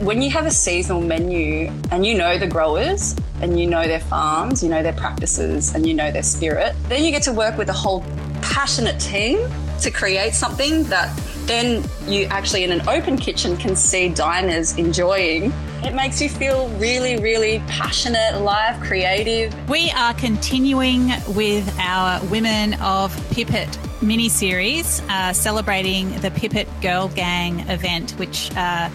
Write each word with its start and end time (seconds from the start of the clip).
when 0.00 0.22
you 0.22 0.30
have 0.30 0.46
a 0.46 0.50
seasonal 0.50 1.02
menu 1.02 1.70
and 1.90 2.06
you 2.06 2.14
know 2.14 2.38
the 2.38 2.46
growers 2.46 3.14
and 3.42 3.60
you 3.60 3.66
know 3.66 3.86
their 3.86 4.00
farms, 4.00 4.62
you 4.62 4.70
know 4.70 4.82
their 4.82 4.94
practices, 4.94 5.74
and 5.74 5.86
you 5.86 5.92
know 5.92 6.10
their 6.10 6.22
spirit, 6.22 6.74
then 6.88 7.04
you 7.04 7.10
get 7.10 7.22
to 7.22 7.32
work 7.32 7.58
with 7.58 7.68
a 7.68 7.72
whole 7.74 8.02
passionate 8.40 8.98
team 8.98 9.38
to 9.80 9.90
create 9.90 10.34
something 10.34 10.84
that 10.84 11.14
then 11.46 11.84
you 12.06 12.24
actually 12.26 12.64
in 12.64 12.70
an 12.70 12.86
open 12.88 13.16
kitchen 13.16 13.56
can 13.56 13.76
see 13.76 14.08
diners 14.08 14.76
enjoying. 14.78 15.52
It 15.82 15.94
makes 15.94 16.20
you 16.20 16.28
feel 16.28 16.68
really, 16.70 17.18
really 17.18 17.58
passionate, 17.66 18.34
alive, 18.34 18.80
creative. 18.80 19.54
We 19.68 19.90
are 19.90 20.14
continuing 20.14 21.08
with 21.34 21.74
our 21.78 22.24
Women 22.26 22.74
of 22.80 23.14
Pipit 23.30 23.78
mini 24.02 24.28
series, 24.30 25.02
uh, 25.08 25.32
celebrating 25.32 26.18
the 26.20 26.30
Pipit 26.30 26.68
Girl 26.80 27.08
Gang 27.08 27.60
event, 27.68 28.12
which 28.12 28.50
uh, 28.56 28.88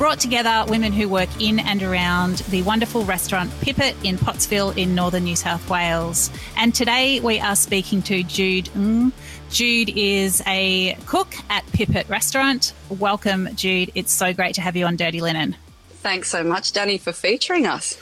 brought 0.00 0.18
together 0.18 0.64
women 0.66 0.94
who 0.94 1.06
work 1.06 1.28
in 1.42 1.58
and 1.58 1.82
around 1.82 2.38
the 2.48 2.62
wonderful 2.62 3.04
restaurant 3.04 3.52
Pipit 3.60 3.94
in 4.02 4.16
Pottsville 4.16 4.70
in 4.70 4.94
northern 4.94 5.24
New 5.24 5.36
South 5.36 5.68
Wales. 5.68 6.30
And 6.56 6.74
today 6.74 7.20
we 7.20 7.38
are 7.38 7.54
speaking 7.54 8.00
to 8.04 8.22
Jude 8.22 8.70
Ng. 8.74 9.12
Jude 9.50 9.90
is 9.90 10.42
a 10.46 10.96
cook 11.04 11.34
at 11.50 11.70
Pipit 11.72 12.08
Restaurant. 12.08 12.72
Welcome, 12.88 13.54
Jude. 13.54 13.92
It's 13.94 14.10
so 14.10 14.32
great 14.32 14.54
to 14.54 14.62
have 14.62 14.74
you 14.74 14.86
on 14.86 14.96
Dirty 14.96 15.20
Linen. 15.20 15.54
Thanks 15.90 16.30
so 16.30 16.42
much, 16.42 16.72
Danny, 16.72 16.96
for 16.96 17.12
featuring 17.12 17.66
us. 17.66 18.00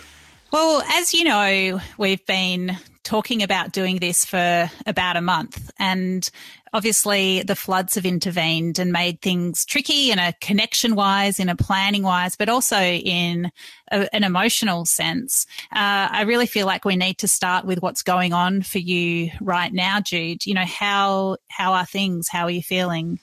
Well, 0.53 0.83
as 0.83 1.13
you 1.13 1.25
know, 1.25 1.81
we've 1.99 2.25
been 2.27 2.79
talking 3.09 3.43
about 3.43 3.73
doing 3.73 3.97
this 3.97 4.27
for 4.27 4.71
about 4.87 5.17
a 5.17 5.21
month. 5.23 5.71
And 5.81 6.31
obviously 6.73 7.43
the 7.43 7.57
floods 7.57 7.95
have 7.95 8.07
intervened 8.07 8.79
and 8.79 8.93
made 8.93 9.21
things 9.21 9.65
tricky 9.65 10.11
in 10.11 10.19
a 10.19 10.33
connection 10.41 10.95
wise, 10.95 11.39
in 11.39 11.49
a 11.49 11.57
planning 11.57 12.03
wise, 12.03 12.37
but 12.37 12.49
also 12.49 12.79
in 12.79 13.51
a, 13.91 14.15
an 14.15 14.25
emotional 14.25 14.85
sense. 14.85 15.47
Uh, 15.73 16.09
I 16.11 16.23
really 16.23 16.47
feel 16.47 16.67
like 16.67 16.85
we 16.85 16.97
need 16.97 17.19
to 17.19 17.29
start 17.29 17.65
with 17.65 17.83
what's 17.83 18.03
going 18.03 18.33
on 18.33 18.63
for 18.63 18.79
you 18.79 19.31
right 19.41 19.73
now, 19.73 20.01
Jude. 20.01 20.47
You 20.47 20.55
know, 20.55 20.67
how, 20.67 21.39
how 21.49 21.73
are 21.73 21.87
things? 21.87 22.29
How 22.29 22.45
are 22.45 22.51
you 22.51 22.63
feeling? 22.63 23.19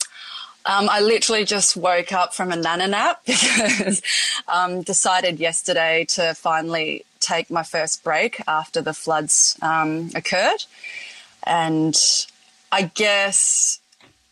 Um, 0.68 0.90
I 0.90 1.00
literally 1.00 1.46
just 1.46 1.78
woke 1.78 2.12
up 2.12 2.34
from 2.34 2.52
a 2.52 2.56
nana 2.56 2.88
nap 2.88 3.22
because 3.26 4.02
um, 4.48 4.82
decided 4.82 5.40
yesterday 5.40 6.06
to 6.10 6.34
finally 6.34 7.06
take 7.20 7.52
my 7.52 7.64
first 7.64 8.04
break 8.04 8.42
after 8.48 8.82
the 8.82 8.94
floods 8.94 9.58
um, 9.62 10.10
occurred. 10.16 10.66
And 11.44 11.96
I 12.76 12.92
guess, 12.94 13.80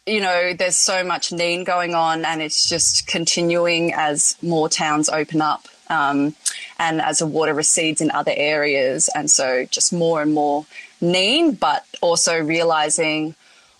you 0.06 0.20
know, 0.20 0.54
there's 0.54 0.76
so 0.76 1.02
much 1.02 1.32
need 1.32 1.66
going 1.66 1.96
on 1.96 2.26
and 2.26 2.42
it's 2.42 2.68
just 2.68 3.08
continuing 3.08 3.94
as 3.94 4.36
more 4.42 4.68
towns 4.68 5.08
open 5.08 5.42
up 5.42 5.66
um, 5.90 6.36
and 6.78 7.00
as 7.00 7.20
the 7.20 7.26
water 7.26 7.54
recedes 7.54 8.02
in 8.02 8.12
other 8.12 8.34
areas. 8.36 9.10
And 9.16 9.32
so 9.32 9.64
just 9.72 9.94
more 9.94 10.22
and 10.22 10.34
more 10.34 10.66
need, 11.00 11.58
but 11.58 11.86
also 12.02 12.38
realizing, 12.38 13.36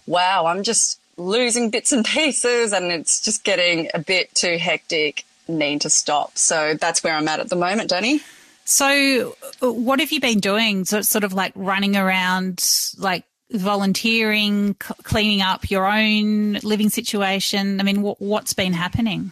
wow, 0.08 0.46
I'm 0.46 0.64
just 0.64 0.98
losing 1.18 1.70
bits 1.70 1.92
and 1.92 2.06
pieces 2.18 2.72
and 2.72 2.86
it's 2.86 3.22
just 3.22 3.44
getting 3.44 3.90
a 3.94 4.00
bit 4.00 4.34
too 4.34 4.58
hectic, 4.58 5.26
need 5.50 5.82
to 5.82 5.90
stop. 5.90 6.38
So 6.38 6.76
that's 6.76 7.04
where 7.04 7.18
I'm 7.18 7.28
at 7.28 7.42
at 7.42 7.50
the 7.50 7.58
moment, 7.58 7.90
Danny. 7.90 8.22
So, 8.64 9.36
what 9.60 10.00
have 10.00 10.14
you 10.14 10.22
been 10.22 10.40
doing? 10.40 10.86
So, 10.86 11.00
it's 11.00 11.10
sort 11.10 11.26
of 11.26 11.34
like 11.34 11.52
running 11.54 11.98
around, 11.98 12.64
like 12.98 13.26
volunteering, 13.54 14.76
c- 14.82 14.94
cleaning 15.04 15.42
up 15.42 15.70
your 15.70 15.86
own 15.86 16.54
living 16.64 16.90
situation? 16.90 17.80
I 17.80 17.84
mean, 17.84 17.98
w- 17.98 18.16
what's 18.20 18.54
been 18.54 18.74
happening? 18.74 19.32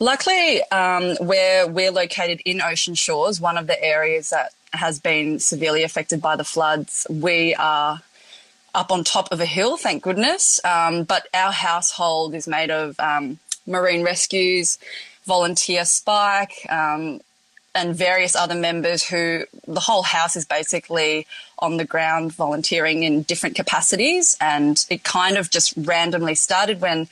Luckily, 0.00 0.62
um, 0.70 1.16
where 1.16 1.66
we're 1.66 1.90
located 1.90 2.40
in 2.44 2.60
Ocean 2.60 2.94
Shores, 2.94 3.40
one 3.40 3.58
of 3.58 3.66
the 3.66 3.82
areas 3.82 4.30
that 4.30 4.52
has 4.72 5.00
been 5.00 5.38
severely 5.38 5.82
affected 5.82 6.20
by 6.20 6.36
the 6.36 6.44
floods, 6.44 7.06
we 7.10 7.54
are 7.54 8.00
up 8.74 8.92
on 8.92 9.02
top 9.02 9.32
of 9.32 9.40
a 9.40 9.46
hill, 9.46 9.76
thank 9.76 10.02
goodness. 10.02 10.60
Um, 10.64 11.04
but 11.04 11.26
our 11.34 11.50
household 11.50 12.34
is 12.34 12.46
made 12.46 12.70
of 12.70 12.98
um, 13.00 13.38
marine 13.66 14.04
rescues, 14.04 14.78
volunteer 15.24 15.84
Spike, 15.84 16.66
um, 16.70 17.20
and 17.78 17.94
various 17.94 18.34
other 18.34 18.54
members 18.54 19.08
who 19.08 19.44
the 19.66 19.80
whole 19.80 20.02
house 20.02 20.34
is 20.36 20.44
basically 20.44 21.26
on 21.60 21.76
the 21.76 21.84
ground 21.84 22.32
volunteering 22.32 23.04
in 23.04 23.22
different 23.22 23.54
capacities. 23.54 24.36
And 24.40 24.84
it 24.90 25.04
kind 25.04 25.36
of 25.36 25.50
just 25.50 25.74
randomly 25.76 26.34
started 26.34 26.80
when 26.80 27.08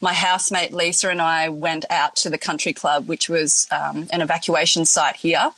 my 0.00 0.12
housemate 0.12 0.72
Lisa 0.72 1.08
and 1.10 1.20
I 1.20 1.48
went 1.48 1.84
out 1.90 2.16
to 2.16 2.30
the 2.30 2.38
country 2.38 2.72
club, 2.72 3.08
which 3.08 3.28
was 3.28 3.66
um, 3.70 4.08
an 4.12 4.20
evacuation 4.20 4.84
site 4.84 5.16
here, 5.16 5.52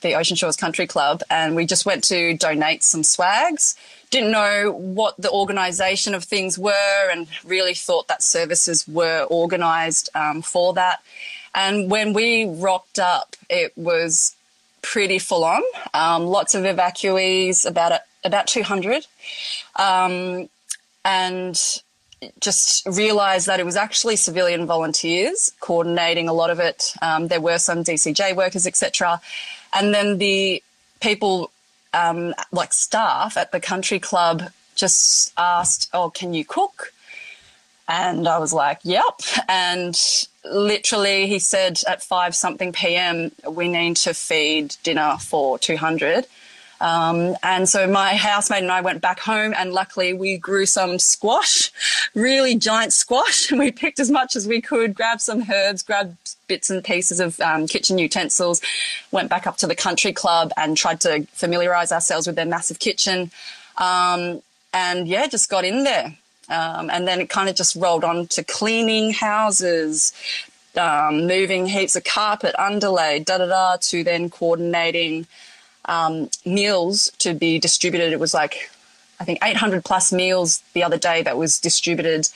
the 0.00 0.14
Ocean 0.14 0.36
Shores 0.36 0.56
Country 0.56 0.86
Club, 0.86 1.22
and 1.30 1.54
we 1.54 1.66
just 1.66 1.84
went 1.84 2.04
to 2.04 2.36
donate 2.36 2.82
some 2.82 3.04
swags. 3.04 3.76
Didn't 4.10 4.32
know 4.32 4.72
what 4.72 5.16
the 5.18 5.30
organisation 5.30 6.14
of 6.14 6.24
things 6.24 6.58
were, 6.58 7.10
and 7.10 7.28
really 7.44 7.74
thought 7.74 8.08
that 8.08 8.22
services 8.22 8.86
were 8.88 9.26
organised 9.30 10.08
um, 10.14 10.42
for 10.42 10.74
that. 10.74 11.02
And 11.54 11.90
when 11.90 12.12
we 12.12 12.46
rocked 12.46 12.98
up, 12.98 13.36
it 13.50 13.72
was 13.76 14.34
pretty 14.80 15.18
full 15.18 15.44
on. 15.44 15.62
Um, 15.94 16.26
lots 16.26 16.54
of 16.54 16.64
evacuees, 16.64 17.66
about 17.68 18.00
about 18.24 18.46
200. 18.46 19.06
Um, 19.76 20.48
and 21.04 21.82
just 22.40 22.86
realised 22.86 23.46
that 23.48 23.58
it 23.58 23.66
was 23.66 23.76
actually 23.76 24.16
civilian 24.16 24.66
volunteers 24.66 25.50
coordinating 25.60 26.28
a 26.28 26.32
lot 26.32 26.50
of 26.50 26.60
it. 26.60 26.94
Um, 27.02 27.28
there 27.28 27.40
were 27.40 27.58
some 27.58 27.82
DCJ 27.82 28.36
workers, 28.36 28.66
etc. 28.66 29.20
And 29.74 29.92
then 29.92 30.18
the 30.18 30.62
people, 31.00 31.50
um, 31.92 32.34
like 32.52 32.72
staff 32.72 33.36
at 33.36 33.50
the 33.50 33.60
country 33.60 33.98
club, 33.98 34.50
just 34.74 35.32
asked, 35.36 35.90
"Oh, 35.92 36.10
can 36.10 36.32
you 36.32 36.44
cook?" 36.44 36.92
And 37.88 38.28
I 38.28 38.38
was 38.38 38.52
like, 38.52 38.78
"Yep." 38.84 39.20
And 39.48 39.98
literally, 40.44 41.26
he 41.26 41.38
said 41.38 41.80
at 41.88 42.02
five 42.02 42.34
something 42.34 42.72
p.m. 42.72 43.32
we 43.48 43.68
need 43.68 43.96
to 43.96 44.14
feed 44.14 44.76
dinner 44.82 45.16
for 45.20 45.58
two 45.58 45.76
hundred. 45.76 46.26
Um, 46.82 47.36
and 47.44 47.68
so 47.68 47.86
my 47.86 48.16
housemate 48.16 48.62
and 48.62 48.72
I 48.72 48.80
went 48.80 49.00
back 49.00 49.20
home, 49.20 49.54
and 49.56 49.72
luckily 49.72 50.12
we 50.12 50.36
grew 50.36 50.66
some 50.66 50.98
squash, 50.98 51.70
really 52.12 52.56
giant 52.56 52.92
squash, 52.92 53.50
and 53.50 53.60
we 53.60 53.70
picked 53.70 54.00
as 54.00 54.10
much 54.10 54.34
as 54.34 54.48
we 54.48 54.60
could, 54.60 54.94
grabbed 54.94 55.20
some 55.20 55.44
herbs, 55.50 55.82
grabbed 55.82 56.16
bits 56.48 56.70
and 56.70 56.82
pieces 56.82 57.20
of 57.20 57.40
um, 57.40 57.68
kitchen 57.68 57.98
utensils, 57.98 58.60
went 59.12 59.30
back 59.30 59.46
up 59.46 59.56
to 59.58 59.66
the 59.68 59.76
country 59.76 60.12
club 60.12 60.50
and 60.56 60.76
tried 60.76 61.00
to 61.02 61.24
familiarise 61.32 61.92
ourselves 61.92 62.26
with 62.26 62.34
their 62.34 62.46
massive 62.46 62.80
kitchen. 62.80 63.30
Um, 63.78 64.42
and 64.74 65.06
yeah, 65.06 65.28
just 65.28 65.48
got 65.48 65.64
in 65.64 65.84
there. 65.84 66.16
Um, 66.52 66.90
and 66.90 67.08
then 67.08 67.20
it 67.20 67.30
kind 67.30 67.48
of 67.48 67.56
just 67.56 67.74
rolled 67.76 68.04
on 68.04 68.26
to 68.28 68.44
cleaning 68.44 69.12
houses, 69.12 70.12
um, 70.76 71.26
moving 71.26 71.66
heaps 71.66 71.96
of 71.96 72.04
carpet, 72.04 72.54
underlay, 72.58 73.20
da 73.20 73.38
da 73.38 73.46
da, 73.46 73.76
to 73.80 74.04
then 74.04 74.28
coordinating 74.28 75.26
um, 75.86 76.28
meals 76.44 77.10
to 77.18 77.34
be 77.34 77.58
distributed. 77.58 78.12
It 78.12 78.20
was 78.20 78.34
like, 78.34 78.70
I 79.18 79.24
think 79.24 79.38
800 79.42 79.84
plus 79.84 80.12
meals 80.12 80.62
the 80.74 80.82
other 80.82 80.98
day 80.98 81.22
that 81.22 81.38
was 81.38 81.58
distributed 81.58 82.28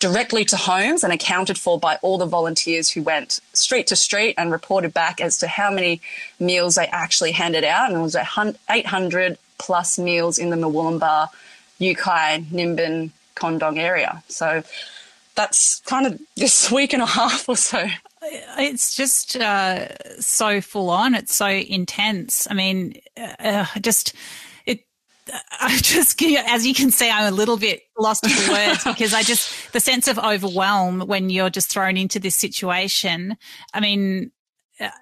directly 0.00 0.44
to 0.46 0.56
homes 0.56 1.04
and 1.04 1.12
accounted 1.12 1.58
for 1.58 1.78
by 1.78 1.96
all 2.02 2.18
the 2.18 2.26
volunteers 2.26 2.88
who 2.90 3.02
went 3.02 3.40
street 3.52 3.86
to 3.88 3.96
street 3.96 4.34
and 4.38 4.50
reported 4.50 4.94
back 4.94 5.20
as 5.20 5.38
to 5.38 5.46
how 5.46 5.70
many 5.70 6.00
meals 6.40 6.74
they 6.74 6.86
actually 6.86 7.32
handed 7.32 7.64
out. 7.64 7.90
And 7.90 8.00
it 8.00 8.02
was 8.02 8.16
800 8.16 9.38
plus 9.58 9.98
meals 9.98 10.38
in 10.38 10.48
the 10.50 10.56
Murwillumbah, 10.56 11.28
Uki, 11.80 12.46
Nimbin, 12.46 13.10
Condong 13.40 13.78
area. 13.78 14.22
So 14.28 14.62
that's 15.34 15.80
kind 15.80 16.06
of 16.06 16.20
this 16.36 16.70
week 16.70 16.92
and 16.92 17.02
a 17.02 17.06
half 17.06 17.48
or 17.48 17.56
so. 17.56 17.86
It's 18.22 18.94
just 18.94 19.36
uh, 19.36 19.88
so 20.20 20.60
full 20.60 20.90
on. 20.90 21.14
It's 21.14 21.34
so 21.34 21.46
intense. 21.48 22.46
I 22.50 22.54
mean, 22.54 23.00
uh, 23.16 23.66
just 23.80 24.14
it. 24.66 24.80
I 25.60 25.76
just, 25.78 26.20
as 26.22 26.66
you 26.66 26.74
can 26.74 26.90
see, 26.90 27.08
I'm 27.10 27.32
a 27.32 27.34
little 27.34 27.56
bit 27.56 27.82
lost 27.98 28.28
for 28.28 28.52
words 28.52 28.84
because 28.84 29.14
I 29.14 29.22
just 29.22 29.72
the 29.72 29.80
sense 29.80 30.06
of 30.06 30.18
overwhelm 30.18 31.00
when 31.00 31.30
you're 31.30 31.50
just 31.50 31.70
thrown 31.70 31.96
into 31.96 32.18
this 32.18 32.36
situation. 32.36 33.38
I 33.72 33.80
mean, 33.80 34.26
uh, 34.26 34.30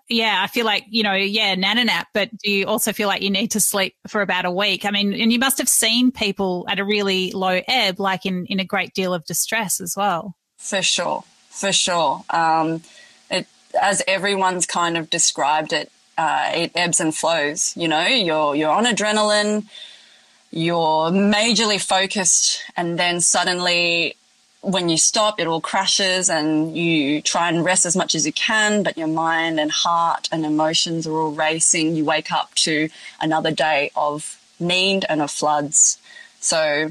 yeah, 0.08 0.40
I 0.42 0.46
feel 0.48 0.66
like, 0.66 0.84
you 0.88 1.02
know, 1.02 1.14
yeah, 1.14 1.54
nana 1.54 1.84
nap, 1.84 2.08
but 2.12 2.30
do 2.38 2.50
you 2.50 2.66
also 2.66 2.92
feel 2.92 3.08
like 3.08 3.22
you 3.22 3.30
need 3.30 3.52
to 3.52 3.60
sleep 3.60 3.94
for 4.06 4.22
about 4.22 4.44
a 4.44 4.50
week? 4.50 4.84
I 4.84 4.90
mean, 4.90 5.14
and 5.14 5.32
you 5.32 5.38
must 5.38 5.58
have 5.58 5.68
seen 5.68 6.10
people 6.10 6.66
at 6.68 6.78
a 6.78 6.84
really 6.84 7.30
low 7.32 7.60
ebb, 7.68 8.00
like 8.00 8.26
in, 8.26 8.46
in 8.46 8.60
a 8.60 8.64
great 8.64 8.92
deal 8.94 9.14
of 9.14 9.24
distress 9.24 9.80
as 9.80 9.96
well. 9.96 10.36
For 10.56 10.82
sure. 10.82 11.24
For 11.50 11.72
sure. 11.72 12.24
Um, 12.30 12.82
it, 13.30 13.46
as 13.80 14.02
everyone's 14.06 14.66
kind 14.66 14.96
of 14.96 15.10
described 15.10 15.72
it, 15.72 15.90
uh, 16.16 16.50
it 16.54 16.72
ebbs 16.74 17.00
and 17.00 17.14
flows. 17.14 17.76
You 17.76 17.88
know, 17.88 18.06
you're, 18.06 18.56
you're 18.56 18.70
on 18.70 18.84
adrenaline, 18.84 19.66
you're 20.50 21.10
majorly 21.10 21.80
focused, 21.80 22.62
and 22.76 22.98
then 22.98 23.20
suddenly 23.20 24.16
when 24.60 24.88
you 24.88 24.96
stop, 24.98 25.40
it 25.40 25.46
all 25.46 25.60
crashes 25.60 26.28
and 26.28 26.76
you 26.76 27.22
try 27.22 27.48
and 27.48 27.64
rest 27.64 27.86
as 27.86 27.96
much 27.96 28.14
as 28.14 28.26
you 28.26 28.32
can, 28.32 28.82
but 28.82 28.98
your 28.98 29.06
mind 29.06 29.60
and 29.60 29.70
heart 29.70 30.28
and 30.32 30.44
emotions 30.44 31.06
are 31.06 31.12
all 31.12 31.30
racing. 31.30 31.94
You 31.94 32.04
wake 32.04 32.32
up 32.32 32.54
to 32.56 32.88
another 33.20 33.50
day 33.50 33.90
of 33.94 34.38
need 34.58 35.06
and 35.08 35.22
of 35.22 35.30
floods. 35.30 35.98
So 36.40 36.90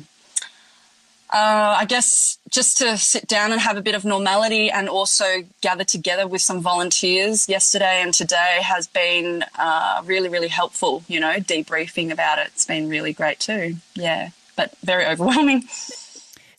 uh, 1.30 1.75
I 1.78 1.86
guess 1.86 2.38
just 2.50 2.78
to 2.78 2.98
sit 2.98 3.28
down 3.28 3.52
and 3.52 3.60
have 3.60 3.75
a 3.75 3.81
bit 3.81 3.96
of 3.96 4.06
normality 4.06 4.70
and 4.72 4.88
also 4.88 5.44
gather 5.60 5.84
together 5.84 6.25
with 6.25 6.42
some 6.42 6.62
volunteers 6.62 7.50
yesterday 7.50 8.02
and 8.02 8.13
today 8.13 8.60
has 8.62 8.88
been 8.88 9.44
uh, 9.60 10.02
really, 10.06 10.30
really 10.30 10.48
helpful. 10.48 11.04
You 11.10 11.20
know, 11.20 11.34
debriefing 11.34 12.12
about 12.12 12.40
it. 12.40 12.48
It's 12.48 12.66
been 12.66 12.88
really 12.88 13.12
great 13.12 13.40
too. 13.40 13.75
Yeah, 13.94 14.30
but 14.56 14.74
very 14.84 15.06
overwhelming. 15.06 15.63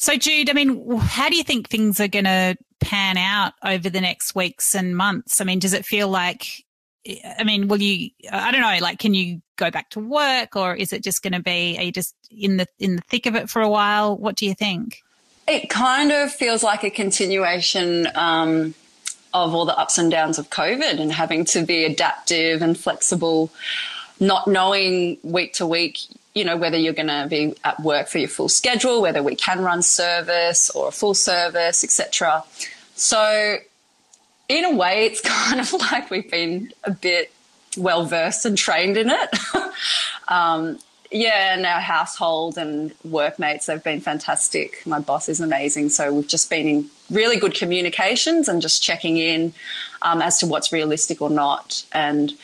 So, 0.00 0.16
Jude, 0.16 0.48
I 0.48 0.52
mean, 0.52 0.96
how 0.96 1.28
do 1.28 1.36
you 1.36 1.42
think 1.42 1.68
things 1.68 1.98
are 1.98 2.06
going 2.06 2.24
to 2.24 2.56
pan 2.78 3.16
out 3.16 3.54
over 3.64 3.90
the 3.90 4.00
next 4.00 4.32
weeks 4.32 4.76
and 4.76 4.96
months? 4.96 5.40
I 5.40 5.44
mean, 5.44 5.58
does 5.58 5.72
it 5.72 5.84
feel 5.84 6.08
like, 6.08 6.64
I 7.36 7.42
mean, 7.42 7.66
will 7.66 7.82
you, 7.82 8.10
I 8.30 8.52
don't 8.52 8.60
know, 8.60 8.78
like, 8.80 9.00
can 9.00 9.12
you 9.12 9.42
go 9.56 9.72
back 9.72 9.90
to 9.90 10.00
work 10.00 10.54
or 10.54 10.76
is 10.76 10.92
it 10.92 11.02
just 11.02 11.24
going 11.24 11.32
to 11.32 11.42
be, 11.42 11.76
are 11.78 11.82
you 11.82 11.90
just 11.90 12.14
in 12.30 12.58
the, 12.58 12.66
in 12.78 12.94
the 12.94 13.02
thick 13.02 13.26
of 13.26 13.34
it 13.34 13.50
for 13.50 13.60
a 13.60 13.68
while? 13.68 14.16
What 14.16 14.36
do 14.36 14.46
you 14.46 14.54
think? 14.54 15.02
It 15.48 15.68
kind 15.68 16.12
of 16.12 16.32
feels 16.32 16.62
like 16.62 16.84
a 16.84 16.90
continuation 16.90 18.06
um, 18.14 18.74
of 19.34 19.52
all 19.52 19.64
the 19.64 19.76
ups 19.76 19.98
and 19.98 20.12
downs 20.12 20.38
of 20.38 20.48
COVID 20.50 21.00
and 21.00 21.10
having 21.10 21.44
to 21.46 21.66
be 21.66 21.84
adaptive 21.84 22.62
and 22.62 22.78
flexible, 22.78 23.50
not 24.20 24.46
knowing 24.46 25.18
week 25.24 25.54
to 25.54 25.66
week 25.66 25.98
you 26.38 26.44
know, 26.44 26.56
whether 26.56 26.76
you're 26.76 26.92
going 26.92 27.08
to 27.08 27.26
be 27.28 27.52
at 27.64 27.80
work 27.80 28.06
for 28.06 28.18
your 28.18 28.28
full 28.28 28.48
schedule, 28.48 29.02
whether 29.02 29.24
we 29.24 29.34
can 29.34 29.60
run 29.60 29.82
service 29.82 30.70
or 30.70 30.86
a 30.86 30.92
full 30.92 31.14
service, 31.14 31.82
etc. 31.82 32.44
So, 32.94 33.56
in 34.48 34.64
a 34.64 34.72
way, 34.72 35.06
it's 35.06 35.20
kind 35.48 35.60
of 35.60 35.72
like 35.72 36.10
we've 36.10 36.30
been 36.30 36.72
a 36.84 36.92
bit 36.92 37.32
well 37.76 38.04
versed 38.04 38.46
and 38.46 38.56
trained 38.56 38.96
in 38.96 39.10
it. 39.10 39.36
um, 40.28 40.78
yeah, 41.10 41.54
and 41.54 41.66
our 41.66 41.80
household 41.80 42.56
and 42.56 42.94
workmates, 43.02 43.66
they've 43.66 43.82
been 43.82 44.00
fantastic. 44.00 44.86
My 44.86 45.00
boss 45.00 45.28
is 45.28 45.40
amazing. 45.40 45.88
So 45.88 46.12
we've 46.12 46.28
just 46.28 46.48
been 46.48 46.68
in 46.68 46.90
really 47.10 47.38
good 47.38 47.54
communications 47.54 48.46
and 48.46 48.62
just 48.62 48.80
checking 48.80 49.16
in 49.16 49.54
um, 50.02 50.22
as 50.22 50.38
to 50.38 50.46
what's 50.46 50.72
realistic 50.72 51.20
or 51.20 51.30
not. 51.30 51.82
And 51.92 52.34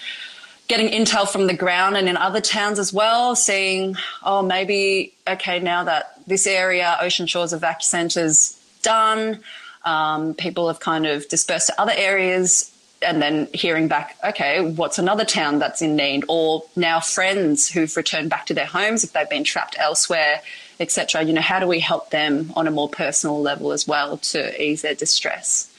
getting 0.68 0.88
intel 0.88 1.28
from 1.28 1.46
the 1.46 1.54
ground 1.54 1.96
and 1.96 2.08
in 2.08 2.16
other 2.16 2.40
towns 2.40 2.78
as 2.78 2.92
well, 2.92 3.36
seeing, 3.36 3.96
oh, 4.22 4.42
maybe, 4.42 5.12
okay, 5.28 5.60
now 5.60 5.84
that 5.84 6.18
this 6.26 6.46
area, 6.46 6.96
Ocean 7.00 7.26
Shores 7.26 7.52
Evac 7.52 7.82
Centre's 7.82 8.58
done, 8.82 9.40
um, 9.84 10.34
people 10.34 10.68
have 10.68 10.80
kind 10.80 11.06
of 11.06 11.28
dispersed 11.28 11.66
to 11.66 11.80
other 11.80 11.92
areas, 11.94 12.70
and 13.02 13.20
then 13.20 13.48
hearing 13.52 13.86
back, 13.86 14.16
okay, 14.24 14.60
what's 14.60 14.98
another 14.98 15.24
town 15.24 15.58
that's 15.58 15.82
in 15.82 15.96
need? 15.96 16.24
Or 16.28 16.64
now 16.74 17.00
friends 17.00 17.68
who've 17.68 17.94
returned 17.96 18.30
back 18.30 18.46
to 18.46 18.54
their 18.54 18.66
homes 18.66 19.04
if 19.04 19.12
they've 19.12 19.28
been 19.28 19.44
trapped 19.44 19.76
elsewhere, 19.78 20.40
etc. 20.80 21.22
You 21.22 21.34
know, 21.34 21.40
how 21.40 21.60
do 21.60 21.66
we 21.66 21.80
help 21.80 22.10
them 22.10 22.52
on 22.56 22.66
a 22.66 22.70
more 22.70 22.88
personal 22.88 23.40
level 23.40 23.72
as 23.72 23.86
well 23.86 24.16
to 24.16 24.62
ease 24.62 24.82
their 24.82 24.94
distress? 24.94 25.70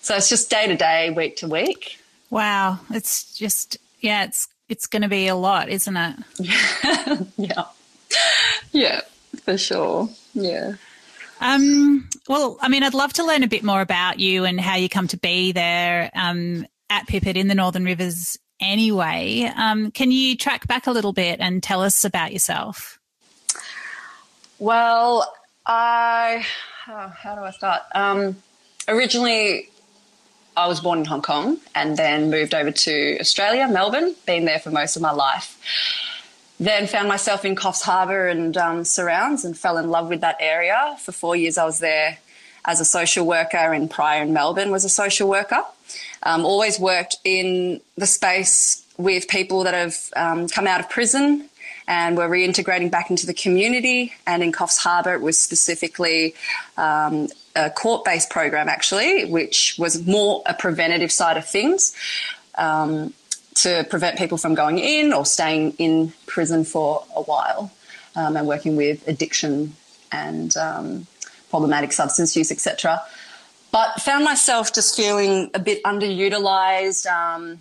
So 0.00 0.16
it's 0.16 0.28
just 0.28 0.50
day 0.50 0.66
to 0.66 0.76
day, 0.76 1.10
week 1.10 1.36
to 1.36 1.46
week. 1.46 1.98
Wow, 2.30 2.80
it's 2.90 3.36
just 3.36 3.76
yeah, 4.02 4.24
it's 4.24 4.48
it's 4.68 4.86
going 4.86 5.02
to 5.02 5.08
be 5.08 5.28
a 5.28 5.36
lot, 5.36 5.68
isn't 5.68 5.96
it? 5.96 6.16
yeah, 7.36 7.64
yeah, 8.72 9.00
for 9.44 9.56
sure. 9.56 10.08
Yeah. 10.34 10.74
Um, 11.40 12.08
well, 12.28 12.56
I 12.60 12.68
mean, 12.68 12.82
I'd 12.84 12.94
love 12.94 13.12
to 13.14 13.24
learn 13.24 13.42
a 13.42 13.48
bit 13.48 13.64
more 13.64 13.80
about 13.80 14.20
you 14.20 14.44
and 14.44 14.60
how 14.60 14.76
you 14.76 14.88
come 14.88 15.08
to 15.08 15.16
be 15.16 15.52
there 15.52 16.10
um, 16.14 16.66
at 16.88 17.08
Pipit 17.08 17.36
in 17.36 17.48
the 17.48 17.54
Northern 17.54 17.84
Rivers 17.84 18.38
anyway. 18.60 19.50
Um, 19.56 19.90
can 19.90 20.12
you 20.12 20.36
track 20.36 20.68
back 20.68 20.86
a 20.86 20.92
little 20.92 21.12
bit 21.12 21.40
and 21.40 21.62
tell 21.62 21.82
us 21.82 22.04
about 22.04 22.32
yourself? 22.32 23.00
Well, 24.60 25.34
I, 25.66 26.46
oh, 26.88 27.08
how 27.08 27.34
do 27.34 27.42
I 27.42 27.50
start? 27.50 27.82
Um, 27.94 28.36
originally, 28.86 29.68
I 30.56 30.66
was 30.66 30.80
born 30.80 31.00
in 31.00 31.04
Hong 31.06 31.22
Kong 31.22 31.58
and 31.74 31.96
then 31.96 32.30
moved 32.30 32.54
over 32.54 32.70
to 32.70 33.18
Australia, 33.20 33.66
Melbourne, 33.68 34.14
been 34.26 34.44
there 34.44 34.58
for 34.58 34.70
most 34.70 34.96
of 34.96 35.02
my 35.02 35.12
life. 35.12 35.58
Then 36.60 36.86
found 36.86 37.08
myself 37.08 37.44
in 37.44 37.56
Coffs 37.56 37.82
Harbour 37.82 38.28
and 38.28 38.56
um, 38.56 38.84
surrounds 38.84 39.44
and 39.44 39.56
fell 39.56 39.78
in 39.78 39.90
love 39.90 40.08
with 40.08 40.20
that 40.20 40.36
area. 40.40 40.96
For 41.00 41.12
four 41.12 41.34
years, 41.34 41.58
I 41.58 41.64
was 41.64 41.78
there 41.78 42.18
as 42.64 42.80
a 42.80 42.84
social 42.84 43.26
worker, 43.26 43.56
and 43.56 43.90
prior 43.90 44.22
in 44.22 44.32
Melbourne 44.32 44.70
was 44.70 44.84
a 44.84 44.88
social 44.88 45.28
worker. 45.28 45.62
Um, 46.22 46.44
always 46.44 46.78
worked 46.78 47.16
in 47.24 47.80
the 47.96 48.06
space 48.06 48.84
with 48.96 49.26
people 49.26 49.64
that 49.64 49.74
have 49.74 49.96
um, 50.14 50.48
come 50.48 50.66
out 50.66 50.80
of 50.80 50.88
prison 50.88 51.48
and 51.88 52.16
were 52.16 52.28
reintegrating 52.28 52.90
back 52.90 53.10
into 53.10 53.26
the 53.26 53.34
community. 53.34 54.12
And 54.26 54.42
in 54.42 54.52
Coffs 54.52 54.78
Harbour, 54.78 55.14
it 55.14 55.20
was 55.20 55.38
specifically 55.38 56.34
um, 56.76 57.28
a 57.54 57.70
court 57.70 58.04
based 58.04 58.30
program, 58.30 58.68
actually, 58.68 59.24
which 59.24 59.76
was 59.78 60.06
more 60.06 60.42
a 60.46 60.54
preventative 60.54 61.12
side 61.12 61.36
of 61.36 61.46
things. 61.46 61.94
Um, 62.56 63.14
to 63.54 63.84
prevent 63.90 64.16
people 64.16 64.38
from 64.38 64.54
going 64.54 64.78
in 64.78 65.12
or 65.12 65.26
staying 65.26 65.72
in 65.72 66.12
prison 66.26 66.64
for 66.64 67.04
a 67.14 67.22
while 67.22 67.70
um, 68.16 68.36
and 68.36 68.46
working 68.46 68.76
with 68.76 69.06
addiction 69.06 69.74
and 70.10 70.56
um, 70.56 71.06
problematic 71.50 71.92
substance 71.92 72.36
use, 72.36 72.50
etc. 72.50 73.02
But 73.70 74.00
found 74.00 74.24
myself 74.24 74.72
just 74.72 74.96
feeling 74.96 75.50
a 75.54 75.58
bit 75.58 75.82
underutilized, 75.82 77.06
um, 77.06 77.58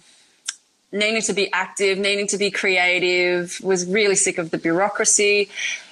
needing 0.92 1.22
to 1.24 1.34
be 1.34 1.52
active, 1.52 1.98
needing 1.98 2.28
to 2.28 2.38
be 2.38 2.52
creative, 2.52 3.60
was 3.62 3.86
really 3.86 4.16
sick 4.16 4.38
of 4.38 4.52
the 4.52 4.58
bureaucracy 4.58 5.50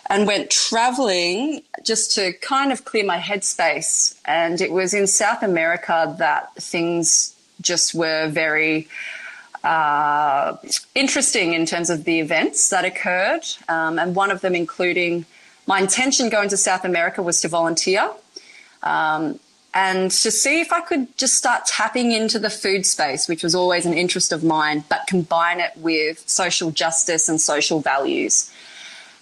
and 0.10 0.26
went 0.26 0.50
traveling 0.50 1.62
just 1.84 2.16
to 2.16 2.34
kind 2.34 2.72
of 2.72 2.84
clear 2.84 3.06
my 3.06 3.18
headspace. 3.18 4.20
And 4.26 4.60
it 4.60 4.72
was 4.72 4.94
in 4.94 5.06
South 5.06 5.44
America 5.44 6.16
that 6.18 6.56
things 6.56 7.36
just 7.62 7.94
were 7.94 8.28
very 8.28 8.88
uh, 9.64 10.56
interesting 10.96 11.54
in 11.54 11.66
terms 11.66 11.90
of 11.90 12.06
the 12.06 12.20
events 12.20 12.70
that 12.70 12.86
occurred. 12.86 13.46
Um, 13.68 14.00
and 14.00 14.16
one 14.16 14.32
of 14.32 14.42
them 14.42 14.56
including 14.56 15.26
my 15.68 15.80
intention 15.80 16.30
going 16.30 16.50
to 16.50 16.58
South 16.58 16.84
America 16.86 17.22
was 17.22 17.42
to 17.42 17.48
volunteer. 17.48 18.12
Um, 18.82 19.40
and 19.72 20.10
to 20.10 20.32
see 20.32 20.62
if 20.62 20.74
I 20.74 20.82
could 20.82 21.16
just 21.16 21.36
start 21.36 21.68
tapping 21.68 22.12
into 22.12 22.40
the 22.40 22.50
food 22.50 22.88
space, 22.88 23.28
which 23.28 23.44
was 23.44 23.54
always 23.54 23.86
an 23.86 23.94
interest 23.94 24.32
of 24.32 24.44
mine, 24.44 24.84
but 24.90 25.02
combine 25.08 25.60
it 25.60 25.74
with 25.78 26.28
social 26.28 26.72
justice 26.72 27.30
and 27.30 27.40
social 27.40 27.80
values. 27.80 28.52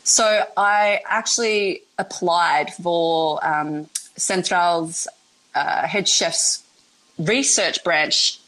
So 0.08 0.46
I 0.56 1.02
actually 1.06 1.82
applied 1.98 2.74
for 2.74 3.46
um, 3.46 3.90
Central's 4.16 5.06
uh, 5.54 5.86
head 5.86 6.08
chef's 6.08 6.64
research 7.20 7.84
branch 7.84 8.40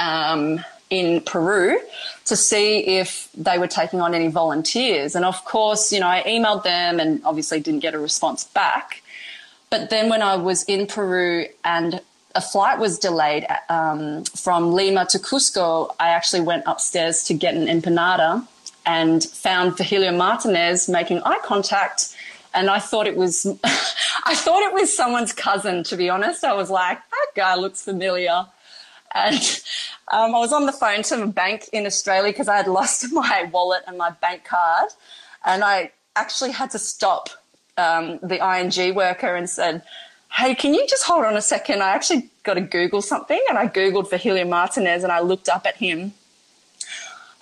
um, 0.00 0.64
in 0.90 1.20
Peru 1.20 1.78
to 2.24 2.34
see 2.34 2.80
if 2.80 3.28
they 3.32 3.58
were 3.58 3.68
taking 3.68 4.00
on 4.00 4.12
any 4.12 4.26
volunteers. 4.26 5.14
And 5.14 5.24
of 5.24 5.44
course, 5.44 5.92
you 5.92 6.00
know, 6.00 6.08
I 6.08 6.24
emailed 6.26 6.64
them 6.64 6.98
and 6.98 7.22
obviously 7.24 7.60
didn't 7.60 7.80
get 7.80 7.94
a 7.94 8.00
response 8.00 8.42
back. 8.42 9.00
But 9.70 9.90
then 9.90 10.08
when 10.08 10.20
I 10.20 10.34
was 10.34 10.64
in 10.64 10.88
Peru 10.88 11.46
and 11.64 12.00
a 12.34 12.40
flight 12.40 12.80
was 12.80 12.98
delayed 12.98 13.46
um, 13.68 14.24
from 14.24 14.72
Lima 14.72 15.06
to 15.10 15.20
Cusco, 15.20 15.94
I 16.00 16.08
actually 16.08 16.40
went 16.40 16.64
upstairs 16.66 17.22
to 17.24 17.34
get 17.34 17.54
an 17.54 17.66
empanada 17.68 18.44
and 18.86 19.24
found 19.24 19.76
Virgilio 19.76 20.12
Martinez 20.12 20.88
making 20.88 21.22
eye 21.24 21.38
contact. 21.42 22.14
And 22.52 22.70
I 22.70 22.78
thought 22.78 23.06
it 23.06 23.16
was, 23.16 23.46
I 24.24 24.34
thought 24.34 24.62
it 24.62 24.72
was 24.72 24.94
someone's 24.94 25.32
cousin. 25.32 25.82
To 25.84 25.96
be 25.96 26.08
honest, 26.08 26.44
I 26.44 26.54
was 26.54 26.70
like, 26.70 26.98
that 26.98 27.26
guy 27.34 27.54
looks 27.56 27.82
familiar. 27.82 28.46
And 29.14 29.34
um, 30.12 30.34
I 30.34 30.38
was 30.38 30.52
on 30.52 30.66
the 30.66 30.72
phone 30.72 31.02
to 31.04 31.22
a 31.22 31.26
bank 31.26 31.68
in 31.72 31.86
Australia 31.86 32.32
because 32.32 32.48
I 32.48 32.56
had 32.56 32.66
lost 32.66 33.06
my 33.12 33.48
wallet 33.52 33.82
and 33.86 33.96
my 33.96 34.10
bank 34.10 34.44
card, 34.44 34.90
and 35.44 35.64
I 35.64 35.92
actually 36.16 36.52
had 36.52 36.70
to 36.70 36.78
stop 36.78 37.30
um, 37.76 38.18
the 38.22 38.36
ING 38.36 38.94
worker 38.94 39.34
and 39.34 39.48
said, 39.48 39.82
"Hey, 40.32 40.54
can 40.54 40.74
you 40.74 40.86
just 40.86 41.04
hold 41.04 41.24
on 41.24 41.36
a 41.36 41.42
second? 41.42 41.82
I 41.82 41.90
actually 41.90 42.30
got 42.42 42.54
to 42.54 42.60
Google 42.60 43.02
something." 43.02 43.40
And 43.48 43.58
I 43.58 43.66
googled 43.68 44.04
for 44.04 44.16
Virgilio 44.16 44.44
Martinez 44.44 45.02
and 45.02 45.12
I 45.12 45.20
looked 45.20 45.48
up 45.48 45.66
at 45.66 45.76
him 45.76 46.12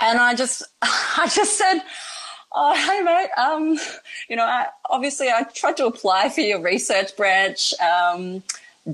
and 0.02 0.18
I 0.18 0.34
just, 0.34 0.62
I 0.82 1.30
just 1.32 1.56
said, 1.56 1.80
oh, 2.52 2.74
hey 2.74 3.02
mate, 3.02 3.30
um, 3.36 3.78
you 4.28 4.36
know, 4.36 4.44
I, 4.44 4.66
obviously 4.90 5.28
I 5.28 5.44
tried 5.44 5.76
to 5.78 5.86
apply 5.86 6.28
for 6.28 6.40
your 6.40 6.60
research 6.60 7.16
branch, 7.16 7.72
um, 7.80 8.42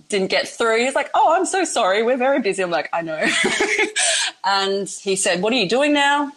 didn't 0.08 0.28
get 0.28 0.46
through. 0.46 0.84
He's 0.84 0.94
like, 0.94 1.10
oh, 1.14 1.34
I'm 1.34 1.46
so 1.46 1.64
sorry, 1.64 2.02
we're 2.02 2.18
very 2.18 2.40
busy. 2.40 2.62
I'm 2.62 2.70
like, 2.70 2.90
I 2.92 3.02
know. 3.02 3.26
and 4.44 4.88
he 4.88 5.16
said, 5.16 5.42
what 5.42 5.52
are 5.52 5.56
you 5.56 5.68
doing 5.68 5.94
now? 5.94 6.32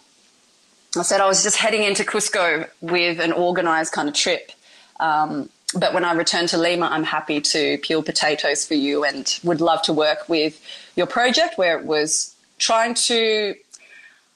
I 0.96 1.02
said 1.02 1.20
I 1.20 1.26
was 1.26 1.42
just 1.42 1.56
heading 1.56 1.82
into 1.82 2.02
Cusco 2.02 2.68
with 2.80 3.20
an 3.20 3.32
organized 3.32 3.92
kind 3.92 4.08
of 4.08 4.14
trip. 4.14 4.52
Um, 5.00 5.48
but 5.74 5.94
when 5.94 6.04
I 6.04 6.12
return 6.12 6.46
to 6.48 6.58
Lima, 6.58 6.86
I'm 6.86 7.04
happy 7.04 7.40
to 7.40 7.78
peel 7.78 8.02
potatoes 8.02 8.66
for 8.66 8.74
you 8.74 9.04
and 9.04 9.38
would 9.42 9.60
love 9.60 9.82
to 9.82 9.92
work 9.92 10.28
with 10.28 10.60
your 10.96 11.06
project 11.06 11.56
where 11.56 11.78
it 11.78 11.86
was 11.86 12.34
trying 12.58 12.94
to 12.94 13.54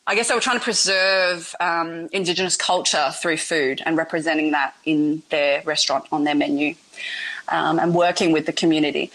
I 0.09 0.15
guess 0.15 0.29
they 0.29 0.35
were 0.35 0.41
trying 0.41 0.59
to 0.59 0.65
preserve 0.65 1.55
um, 1.59 2.09
Indigenous 2.13 2.57
culture 2.57 3.11
through 3.21 3.39
food 3.39 3.83
and 3.85 3.97
representing 3.97 4.53
that 4.53 4.75
in 4.85 5.23
their 5.31 5.63
restaurant 5.63 6.07
on 6.13 6.23
their 6.23 6.37
menu 6.37 6.77
um, 7.49 7.81
and 7.81 7.93
working 7.93 8.31
with 8.31 8.47
the 8.47 8.53
community. 8.53 9.11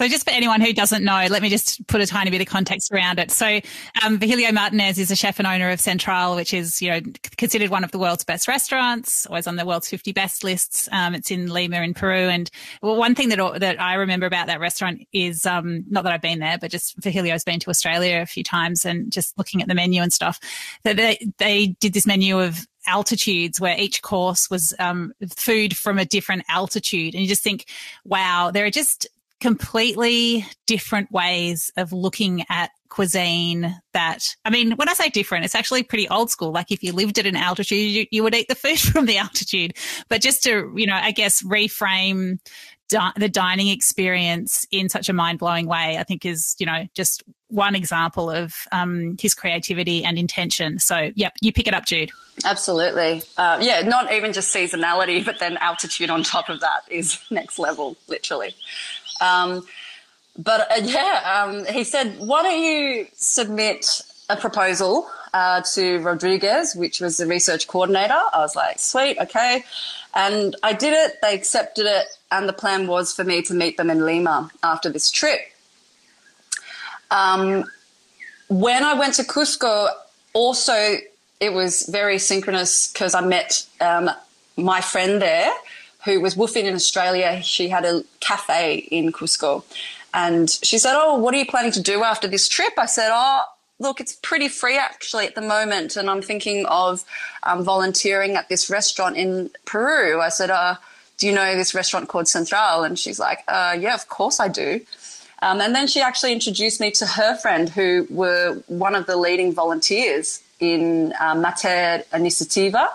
So, 0.00 0.08
just 0.08 0.24
for 0.24 0.30
anyone 0.30 0.62
who 0.62 0.72
doesn't 0.72 1.04
know, 1.04 1.26
let 1.28 1.42
me 1.42 1.50
just 1.50 1.86
put 1.86 2.00
a 2.00 2.06
tiny 2.06 2.30
bit 2.30 2.40
of 2.40 2.46
context 2.46 2.90
around 2.90 3.18
it. 3.18 3.30
So, 3.30 3.60
um, 4.02 4.18
Virgilio 4.18 4.50
Martinez 4.50 4.98
is 4.98 5.10
a 5.10 5.14
chef 5.14 5.38
and 5.38 5.46
owner 5.46 5.68
of 5.68 5.78
Central, 5.78 6.36
which 6.36 6.54
is, 6.54 6.80
you 6.80 6.88
know, 6.88 7.00
considered 7.36 7.68
one 7.68 7.84
of 7.84 7.90
the 7.90 7.98
world's 7.98 8.24
best 8.24 8.48
restaurants, 8.48 9.26
always 9.26 9.46
on 9.46 9.56
the 9.56 9.66
world's 9.66 9.90
50 9.90 10.12
best 10.12 10.42
lists. 10.42 10.88
Um, 10.90 11.14
it's 11.14 11.30
in 11.30 11.48
Lima 11.48 11.82
in 11.82 11.92
Peru. 11.92 12.30
And 12.30 12.50
well, 12.80 12.96
one 12.96 13.14
thing 13.14 13.28
that, 13.28 13.60
that 13.60 13.78
I 13.78 13.92
remember 13.92 14.24
about 14.24 14.46
that 14.46 14.58
restaurant 14.58 15.06
is, 15.12 15.44
um, 15.44 15.84
not 15.90 16.04
that 16.04 16.14
I've 16.14 16.22
been 16.22 16.38
there, 16.38 16.56
but 16.56 16.70
just 16.70 16.96
Virgilio's 16.96 17.44
been 17.44 17.60
to 17.60 17.68
Australia 17.68 18.22
a 18.22 18.26
few 18.26 18.42
times 18.42 18.86
and 18.86 19.12
just 19.12 19.36
looking 19.36 19.60
at 19.60 19.68
the 19.68 19.74
menu 19.74 20.00
and 20.00 20.14
stuff 20.14 20.40
that 20.82 20.96
they, 20.96 21.18
they 21.36 21.76
did 21.78 21.92
this 21.92 22.06
menu 22.06 22.40
of 22.40 22.66
altitudes 22.86 23.60
where 23.60 23.78
each 23.78 24.00
course 24.00 24.48
was 24.48 24.72
um, 24.78 25.12
food 25.36 25.76
from 25.76 25.98
a 25.98 26.06
different 26.06 26.44
altitude. 26.48 27.14
And 27.14 27.20
you 27.22 27.28
just 27.28 27.42
think, 27.42 27.66
wow, 28.06 28.50
there 28.50 28.64
are 28.64 28.70
just 28.70 29.06
completely 29.40 30.46
different 30.66 31.10
ways 31.10 31.72
of 31.76 31.92
looking 31.92 32.44
at 32.48 32.70
cuisine 32.88 33.80
that 33.92 34.36
I 34.44 34.50
mean, 34.50 34.72
when 34.72 34.88
I 34.88 34.94
say 34.94 35.08
different, 35.08 35.44
it's 35.44 35.54
actually 35.54 35.82
pretty 35.82 36.08
old 36.08 36.30
school. 36.30 36.50
Like 36.50 36.70
if 36.70 36.82
you 36.82 36.92
lived 36.92 37.18
at 37.18 37.26
an 37.26 37.36
altitude, 37.36 37.90
you, 37.90 38.06
you 38.10 38.22
would 38.22 38.34
eat 38.34 38.48
the 38.48 38.54
food 38.56 38.78
from 38.78 39.06
the 39.06 39.18
altitude. 39.18 39.74
But 40.08 40.20
just 40.20 40.42
to, 40.44 40.72
you 40.76 40.86
know, 40.86 40.98
I 41.00 41.12
guess 41.12 41.42
reframe 41.42 42.38
di- 42.90 43.12
the 43.16 43.28
dining 43.28 43.68
experience 43.68 44.66
in 44.70 44.90
such 44.90 45.08
a 45.08 45.12
mind 45.14 45.38
blowing 45.38 45.66
way, 45.66 45.96
I 45.98 46.02
think 46.02 46.26
is, 46.26 46.56
you 46.58 46.66
know, 46.66 46.86
just 46.94 47.22
one 47.48 47.74
example 47.74 48.30
of 48.30 48.54
um, 48.72 49.16
his 49.18 49.34
creativity 49.34 50.04
and 50.04 50.18
intention. 50.18 50.78
So, 50.78 51.10
yep, 51.14 51.32
you 51.40 51.52
pick 51.52 51.66
it 51.66 51.74
up, 51.74 51.86
Jude. 51.86 52.10
Absolutely. 52.44 53.22
Uh, 53.36 53.58
yeah, 53.60 53.82
not 53.82 54.12
even 54.12 54.32
just 54.32 54.54
seasonality, 54.54 55.24
but 55.24 55.38
then 55.38 55.56
altitude 55.58 56.10
on 56.10 56.22
top 56.22 56.48
of 56.48 56.60
that 56.60 56.82
is 56.90 57.18
next 57.30 57.58
level, 57.58 57.96
literally. 58.08 58.54
Um, 59.20 59.66
but 60.38 60.70
uh, 60.70 60.80
yeah, 60.82 61.44
um, 61.44 61.64
he 61.66 61.84
said, 61.84 62.18
why 62.18 62.42
don't 62.42 62.60
you 62.60 63.06
submit 63.14 64.02
a 64.28 64.36
proposal 64.36 65.08
uh, 65.34 65.60
to 65.74 65.98
Rodriguez, 65.98 66.74
which 66.74 67.00
was 67.00 67.16
the 67.16 67.26
research 67.26 67.66
coordinator? 67.66 68.20
I 68.32 68.38
was 68.38 68.56
like, 68.56 68.78
sweet, 68.78 69.18
okay. 69.18 69.64
And 70.14 70.56
I 70.62 70.72
did 70.72 70.92
it, 70.92 71.18
they 71.22 71.34
accepted 71.34 71.86
it, 71.86 72.06
and 72.32 72.48
the 72.48 72.52
plan 72.52 72.86
was 72.86 73.12
for 73.12 73.24
me 73.24 73.42
to 73.42 73.54
meet 73.54 73.76
them 73.76 73.90
in 73.90 74.04
Lima 74.04 74.50
after 74.62 74.90
this 74.90 75.10
trip. 75.10 75.40
Um, 77.10 77.64
when 78.48 78.82
I 78.84 78.94
went 78.94 79.14
to 79.14 79.24
Cusco, 79.24 79.88
also 80.32 80.96
it 81.40 81.52
was 81.52 81.82
very 81.88 82.18
synchronous 82.18 82.92
because 82.92 83.14
I 83.14 83.20
met 83.20 83.66
um, 83.80 84.10
my 84.56 84.80
friend 84.80 85.20
there 85.20 85.52
who 86.04 86.20
was 86.20 86.34
woofing 86.34 86.64
in 86.64 86.74
Australia. 86.74 87.42
She 87.42 87.68
had 87.68 87.84
a 87.84 88.04
cafe 88.20 88.76
in 88.90 89.12
Cusco. 89.12 89.64
And 90.12 90.50
she 90.50 90.78
said, 90.78 90.94
Oh, 90.96 91.16
what 91.16 91.34
are 91.34 91.38
you 91.38 91.46
planning 91.46 91.72
to 91.72 91.82
do 91.82 92.02
after 92.02 92.26
this 92.26 92.48
trip? 92.48 92.72
I 92.78 92.86
said, 92.86 93.10
Oh, 93.12 93.42
look, 93.78 94.00
it's 94.00 94.14
pretty 94.16 94.48
free 94.48 94.78
actually 94.78 95.26
at 95.26 95.34
the 95.34 95.40
moment. 95.40 95.96
And 95.96 96.10
I'm 96.10 96.22
thinking 96.22 96.66
of 96.66 97.04
um, 97.42 97.64
volunteering 97.64 98.36
at 98.36 98.48
this 98.48 98.70
restaurant 98.70 99.16
in 99.16 99.50
Peru. 99.64 100.20
I 100.20 100.28
said, 100.28 100.50
uh, 100.50 100.76
Do 101.18 101.26
you 101.26 101.32
know 101.32 101.54
this 101.54 101.74
restaurant 101.74 102.08
called 102.08 102.28
Central? 102.28 102.82
And 102.82 102.98
she's 102.98 103.18
like, 103.18 103.44
uh, 103.46 103.76
Yeah, 103.78 103.94
of 103.94 104.08
course 104.08 104.40
I 104.40 104.48
do. 104.48 104.80
Um, 105.42 105.60
and 105.60 105.74
then 105.74 105.86
she 105.86 106.02
actually 106.02 106.32
introduced 106.32 106.80
me 106.80 106.90
to 106.92 107.06
her 107.06 107.36
friend, 107.36 107.68
who 107.68 108.06
were 108.10 108.62
one 108.66 108.94
of 108.94 109.06
the 109.06 109.16
leading 109.16 109.54
volunteers 109.54 110.42
in 110.58 111.14
uh, 111.18 111.34
Mater 111.34 112.04
Iniciativa, 112.12 112.88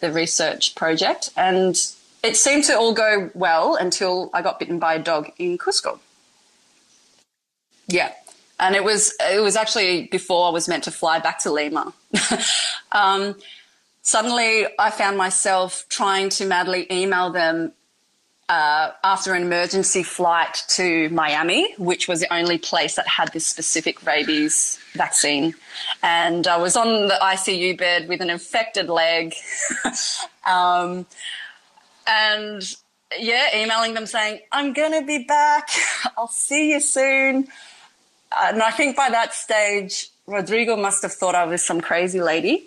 the 0.00 0.12
research 0.12 0.74
project. 0.74 1.30
And 1.34 1.80
it 2.22 2.36
seemed 2.36 2.64
to 2.64 2.76
all 2.76 2.92
go 2.92 3.30
well 3.34 3.76
until 3.76 4.30
I 4.34 4.42
got 4.42 4.58
bitten 4.58 4.78
by 4.78 4.94
a 4.94 4.98
dog 4.98 5.30
in 5.38 5.58
Cusco. 5.58 5.98
Yeah. 7.86 8.12
And 8.60 8.74
it 8.74 8.82
was 8.82 9.14
it 9.20 9.40
was 9.40 9.56
actually 9.56 10.08
before 10.08 10.48
I 10.48 10.50
was 10.50 10.68
meant 10.68 10.84
to 10.84 10.90
fly 10.90 11.20
back 11.20 11.38
to 11.40 11.52
Lima. 11.52 11.92
um, 12.92 13.36
suddenly, 14.02 14.66
I 14.78 14.90
found 14.90 15.16
myself 15.16 15.86
trying 15.88 16.28
to 16.30 16.46
madly 16.46 16.86
email 16.90 17.30
them 17.30 17.72
uh, 18.48 18.92
after 19.04 19.34
an 19.34 19.42
emergency 19.42 20.02
flight 20.02 20.64
to 20.68 21.08
Miami, 21.10 21.72
which 21.74 22.08
was 22.08 22.20
the 22.20 22.32
only 22.32 22.58
place 22.58 22.96
that 22.96 23.06
had 23.06 23.32
this 23.32 23.46
specific 23.46 24.04
rabies 24.04 24.78
vaccine. 24.94 25.54
And 26.02 26.46
I 26.46 26.56
was 26.56 26.76
on 26.76 27.08
the 27.08 27.18
ICU 27.20 27.76
bed 27.76 28.08
with 28.08 28.20
an 28.20 28.30
infected 28.30 28.88
leg. 28.88 29.34
um, 30.46 31.06
and 32.08 32.62
yeah, 33.18 33.56
emailing 33.56 33.94
them 33.94 34.06
saying, 34.06 34.40
I'm 34.50 34.72
going 34.72 34.92
to 34.92 35.06
be 35.06 35.24
back. 35.24 35.68
I'll 36.18 36.28
see 36.28 36.72
you 36.72 36.80
soon. 36.80 37.48
And 38.40 38.62
I 38.62 38.70
think 38.70 38.96
by 38.96 39.10
that 39.10 39.34
stage, 39.34 40.08
Rodrigo 40.26 40.76
must 40.76 41.02
have 41.02 41.12
thought 41.12 41.34
I 41.34 41.44
was 41.44 41.64
some 41.64 41.80
crazy 41.80 42.20
lady. 42.20 42.66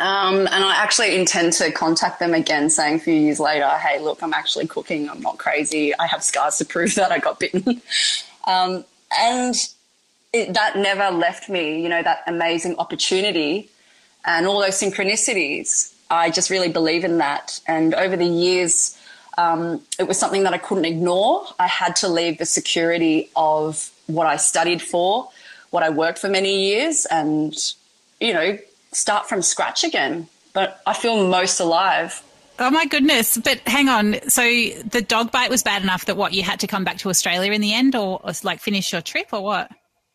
Um, 0.00 0.40
and 0.40 0.64
I 0.64 0.74
actually 0.76 1.16
intend 1.16 1.52
to 1.54 1.70
contact 1.70 2.18
them 2.18 2.34
again, 2.34 2.70
saying 2.70 2.96
a 2.96 2.98
few 2.98 3.14
years 3.14 3.38
later, 3.38 3.68
hey, 3.68 4.00
look, 4.00 4.22
I'm 4.22 4.34
actually 4.34 4.66
cooking. 4.66 5.08
I'm 5.08 5.20
not 5.20 5.38
crazy. 5.38 5.94
I 5.96 6.06
have 6.06 6.24
scars 6.24 6.58
to 6.58 6.64
prove 6.64 6.94
that 6.96 7.12
I 7.12 7.18
got 7.18 7.38
bitten. 7.38 7.82
um, 8.46 8.84
and 9.16 9.54
it, 10.32 10.54
that 10.54 10.76
never 10.76 11.10
left 11.10 11.48
me, 11.48 11.82
you 11.82 11.88
know, 11.88 12.02
that 12.02 12.22
amazing 12.26 12.76
opportunity 12.76 13.68
and 14.24 14.46
all 14.46 14.60
those 14.60 14.80
synchronicities 14.80 15.91
I 16.12 16.30
just 16.30 16.50
really 16.50 16.68
believe 16.68 17.04
in 17.04 17.18
that. 17.18 17.58
And 17.66 17.94
over 17.94 18.16
the 18.16 18.26
years, 18.26 18.98
um, 19.38 19.80
it 19.98 20.06
was 20.06 20.18
something 20.18 20.42
that 20.42 20.52
I 20.52 20.58
couldn't 20.58 20.84
ignore. 20.84 21.46
I 21.58 21.66
had 21.66 21.96
to 21.96 22.08
leave 22.08 22.36
the 22.36 22.44
security 22.44 23.30
of 23.34 23.90
what 24.06 24.26
I 24.26 24.36
studied 24.36 24.82
for, 24.82 25.30
what 25.70 25.82
I 25.82 25.88
worked 25.88 26.18
for 26.18 26.28
many 26.28 26.68
years, 26.68 27.06
and, 27.06 27.54
you 28.20 28.34
know, 28.34 28.58
start 28.92 29.26
from 29.26 29.40
scratch 29.40 29.84
again. 29.84 30.28
But 30.52 30.82
I 30.86 30.92
feel 30.92 31.26
most 31.28 31.60
alive. 31.60 32.22
Oh 32.58 32.70
my 32.70 32.84
goodness. 32.84 33.38
But 33.38 33.60
hang 33.66 33.88
on. 33.88 34.16
So 34.28 34.42
the 34.42 35.00
dog 35.00 35.32
bite 35.32 35.48
was 35.48 35.62
bad 35.62 35.82
enough 35.82 36.04
that 36.04 36.18
what 36.18 36.34
you 36.34 36.42
had 36.42 36.60
to 36.60 36.66
come 36.66 36.84
back 36.84 36.98
to 36.98 37.08
Australia 37.08 37.52
in 37.52 37.62
the 37.62 37.72
end 37.72 37.96
or, 37.96 38.20
or 38.22 38.32
like 38.42 38.60
finish 38.60 38.92
your 38.92 39.00
trip 39.00 39.28
or 39.32 39.42
what? 39.42 39.70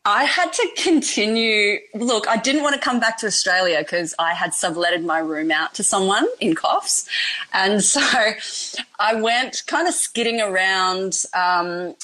I 0.08 0.24
had 0.24 0.54
to 0.54 0.70
continue. 0.74 1.80
Look, 1.92 2.26
I 2.28 2.38
didn't 2.38 2.62
want 2.62 2.74
to 2.74 2.80
come 2.80 2.98
back 2.98 3.18
to 3.18 3.26
Australia 3.26 3.80
because 3.80 4.14
I 4.18 4.32
had 4.32 4.52
subletted 4.52 5.04
my 5.04 5.18
room 5.18 5.50
out 5.50 5.74
to 5.74 5.84
someone 5.84 6.26
in 6.40 6.54
Coffs. 6.54 7.06
And 7.52 7.84
so 7.84 8.00
I 8.98 9.20
went 9.20 9.64
kind 9.66 9.86
of 9.86 9.92
skidding 9.92 10.40
around. 10.40 11.24
Um, 11.34 11.94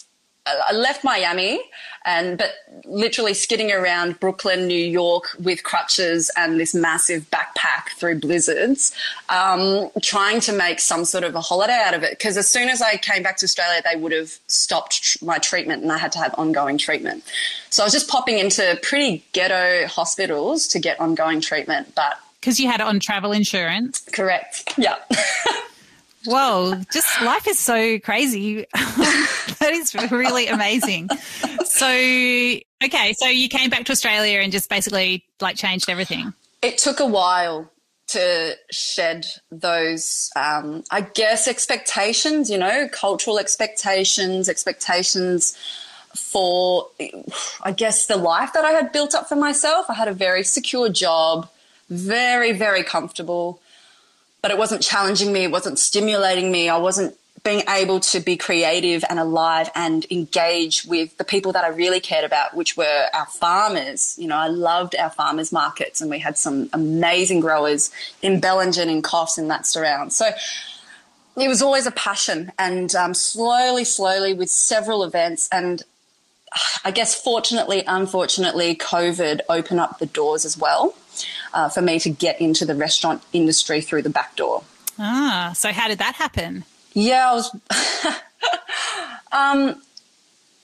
I 0.47 0.73
left 0.75 1.05
Miami 1.05 1.59
and 2.05 2.37
but 2.37 2.53
literally 2.85 3.33
skidding 3.33 3.73
around 3.73 4.21
Brooklyn, 4.21 4.67
New 4.67 4.75
York 4.75 5.31
with 5.43 5.63
crutches 5.63 6.31
and 6.37 6.61
this 6.61 6.75
massive 6.75 7.31
backpack 7.31 7.89
through 7.97 8.21
blizzards, 8.21 8.95
um, 9.31 9.91
trying 10.03 10.41
to 10.41 10.53
make 10.53 10.81
some 10.81 11.07
sort 11.07 11.25
of 11.25 11.35
a 11.35 11.41
holiday 11.41 11.81
out 11.83 11.95
of 11.95 12.03
it. 12.03 12.11
Because 12.11 12.37
as 12.37 12.47
soon 12.47 12.69
as 12.69 12.83
I 12.83 12.97
came 12.97 13.23
back 13.23 13.39
to 13.39 13.45
Australia, 13.45 13.81
they 13.83 13.99
would 13.99 14.13
have 14.13 14.39
stopped 14.47 15.03
tr- 15.03 15.25
my 15.25 15.39
treatment 15.39 15.83
and 15.83 15.91
I 15.91 15.97
had 15.97 16.13
to 16.13 16.19
have 16.19 16.35
ongoing 16.37 16.77
treatment. 16.77 17.25
So 17.71 17.83
I 17.83 17.87
was 17.87 17.95
just 17.95 18.09
popping 18.09 18.39
into 18.39 18.79
pretty 18.83 19.25
ghetto 19.33 19.87
hospitals 19.87 20.69
to 20.69 20.79
get 20.79 21.01
ongoing 21.01 21.41
treatment, 21.41 21.95
but 21.95 22.19
because 22.41 22.61
you 22.61 22.71
had 22.71 22.81
it 22.81 22.87
on 22.87 23.01
travel 23.01 23.33
insurance. 23.33 24.01
Correct. 24.13 24.75
Yeah. 24.77 24.97
Whoa, 26.27 26.81
just 26.93 27.23
life 27.23 27.47
is 27.47 27.59
so 27.59 27.99
crazy. 27.99 28.67
that 28.75 29.71
is 29.73 29.95
really 30.11 30.47
amazing. 30.47 31.09
So, 31.67 31.87
okay, 31.87 33.15
so 33.19 33.27
you 33.27 33.49
came 33.49 33.69
back 33.69 33.85
to 33.87 33.93
Australia 33.93 34.41
and 34.41 34.51
just 34.51 34.71
basically 34.71 35.25
like 35.41 35.57
changed 35.57 35.91
everything. 35.91 36.33
It 36.63 36.79
took 36.79 37.01
a 37.01 37.07
while 37.07 37.71
to 38.09 38.55
shed 38.71 39.27
those, 39.51 40.31
um, 40.37 40.85
I 40.91 41.03
guess, 41.03 41.49
expectations, 41.49 42.51
you 42.51 42.59
know, 42.59 42.89
cultural 42.89 43.39
expectations, 43.39 44.49
expectations 44.49 45.57
for, 46.15 46.89
I 47.63 47.73
guess, 47.73 48.07
the 48.07 48.17
life 48.17 48.53
that 48.53 48.65
I 48.65 48.73
had 48.73 48.93
built 48.93 49.15
up 49.15 49.29
for 49.29 49.37
myself. 49.37 49.87
I 49.89 49.95
had 49.95 50.09
a 50.09 50.13
very 50.13 50.45
secure 50.45 50.89
job, 50.89 51.51
very, 51.91 52.53
very 52.53 52.83
comfortable 52.83 53.61
but 54.45 54.51
it 54.51 54.59
wasn't 54.59 54.83
challenging 54.83 55.33
me, 55.33 55.45
it 55.45 55.51
wasn't 55.51 55.79
stimulating 55.79 56.53
me, 56.53 56.69
I 56.69 56.77
wasn't 56.77 57.17
being 57.45 57.63
able 57.67 57.99
to 57.99 58.21
be 58.21 58.37
creative 58.37 59.03
and 59.09 59.19
alive 59.19 59.71
and 59.75 60.05
engage 60.11 60.85
with 60.85 61.17
the 61.17 61.25
people 61.25 61.53
that 61.53 61.65
I 61.65 61.69
really 61.69 61.99
cared 61.99 62.27
about, 62.27 62.55
which 62.55 62.77
were 62.77 63.07
our 63.15 63.25
farmers. 63.25 64.15
You 64.19 64.29
know, 64.29 64.37
I 64.37 64.49
loved 64.49 64.97
our 64.97 65.09
farmers 65.09 65.51
markets 65.51 66.03
and 66.03 66.11
we 66.11 66.19
had 66.19 66.37
some 66.37 66.69
amazing 66.75 67.41
growers 67.41 67.91
in 68.21 68.39
Bellingen 68.39 68.91
and 68.91 69.03
Coffs 69.03 69.39
and 69.39 69.51
that 69.51 69.67
surround. 69.67 70.13
So 70.13 70.27
it 71.39 71.49
was 71.49 71.63
always 71.63 71.87
a 71.87 71.91
passion, 71.93 72.53
and 72.59 72.95
um, 72.95 73.15
slowly, 73.15 73.85
slowly, 73.85 74.35
with 74.35 74.51
several 74.51 75.05
events, 75.05 75.49
and 75.51 75.83
I 76.85 76.91
guess 76.91 77.19
fortunately, 77.19 77.83
unfortunately, 77.87 78.77
COVID 78.77 79.41
opened 79.49 79.81
up 79.81 80.01
the 80.01 80.07
doors 80.07 80.45
as 80.45 80.59
well 80.59 80.95
uh, 81.53 81.69
for 81.69 81.83
me 81.83 81.99
to 82.01 82.11
get 82.11 82.41
into 82.41 82.65
the 82.65 82.75
restaurant 82.75 83.23
industry 83.33 83.81
through 83.81 84.03
the 84.03 84.11
back 84.11 84.37
door. 84.37 84.65
Ah, 84.99 85.53
so 85.55 85.73
how 85.73 85.89
did 85.89 85.99
that 85.99 86.15
happen? 86.15 86.65
Yeah, 86.93 87.31
I 87.31 87.35
was. 87.35 87.57
um, 89.33 89.83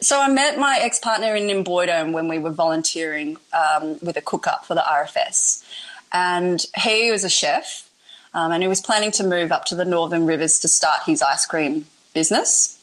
so 0.00 0.21
I 0.21 0.28
met 0.28 0.59
my 0.59 0.78
ex 0.80 0.99
partner 0.99 1.35
in 1.35 1.45
Nymboida 1.45 2.11
when 2.11 2.28
we 2.28 2.38
were 2.38 2.50
volunteering 2.50 3.37
um, 3.52 3.99
with 4.00 4.16
a 4.16 4.23
cook 4.23 4.47
up 4.47 4.64
for 4.64 4.75
the 4.75 4.83
RFS, 4.83 5.64
and 6.12 6.64
he 6.76 7.11
was 7.11 7.25
a 7.25 7.28
chef, 7.28 7.88
um, 8.33 8.52
and 8.52 8.62
he 8.62 8.69
was 8.69 8.80
planning 8.80 9.11
to 9.12 9.25
move 9.25 9.52
up 9.52 9.64
to 9.66 9.75
the 9.75 9.85
Northern 9.85 10.26
Rivers 10.26 10.61
to 10.61 10.69
start 10.69 11.02
his 11.04 11.23
ice 11.23 11.45
cream 11.45 11.87
business. 12.14 12.76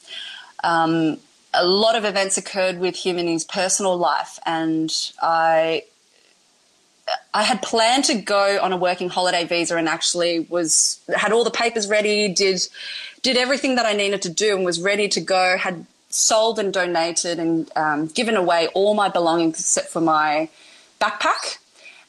Um, 0.63 1.17
a 1.53 1.65
lot 1.65 1.95
of 1.95 2.05
events 2.05 2.37
occurred 2.37 2.79
with 2.79 2.95
him 2.97 3.17
in 3.17 3.27
his 3.27 3.45
personal 3.45 3.97
life, 3.97 4.37
and 4.45 4.93
I 5.21 5.83
I 7.33 7.43
had 7.43 7.61
planned 7.61 8.05
to 8.05 8.15
go 8.15 8.59
on 8.61 8.73
a 8.73 8.77
working 8.77 9.09
holiday 9.09 9.45
visa 9.45 9.77
and 9.77 9.87
actually 9.87 10.41
was 10.41 10.99
had 11.15 11.31
all 11.31 11.43
the 11.43 11.51
papers 11.51 11.87
ready, 11.87 12.27
did 12.27 12.67
did 13.21 13.37
everything 13.37 13.75
that 13.75 13.85
I 13.85 13.93
needed 13.93 14.21
to 14.23 14.29
do, 14.29 14.55
and 14.55 14.65
was 14.65 14.81
ready 14.81 15.07
to 15.09 15.21
go. 15.21 15.57
Had 15.57 15.85
sold 16.09 16.57
and 16.59 16.73
donated 16.73 17.39
and 17.39 17.69
um, 17.75 18.07
given 18.07 18.35
away 18.35 18.67
all 18.73 18.93
my 18.93 19.09
belongings 19.09 19.59
except 19.59 19.89
for 19.89 20.01
my 20.01 20.49
backpack, 20.99 21.57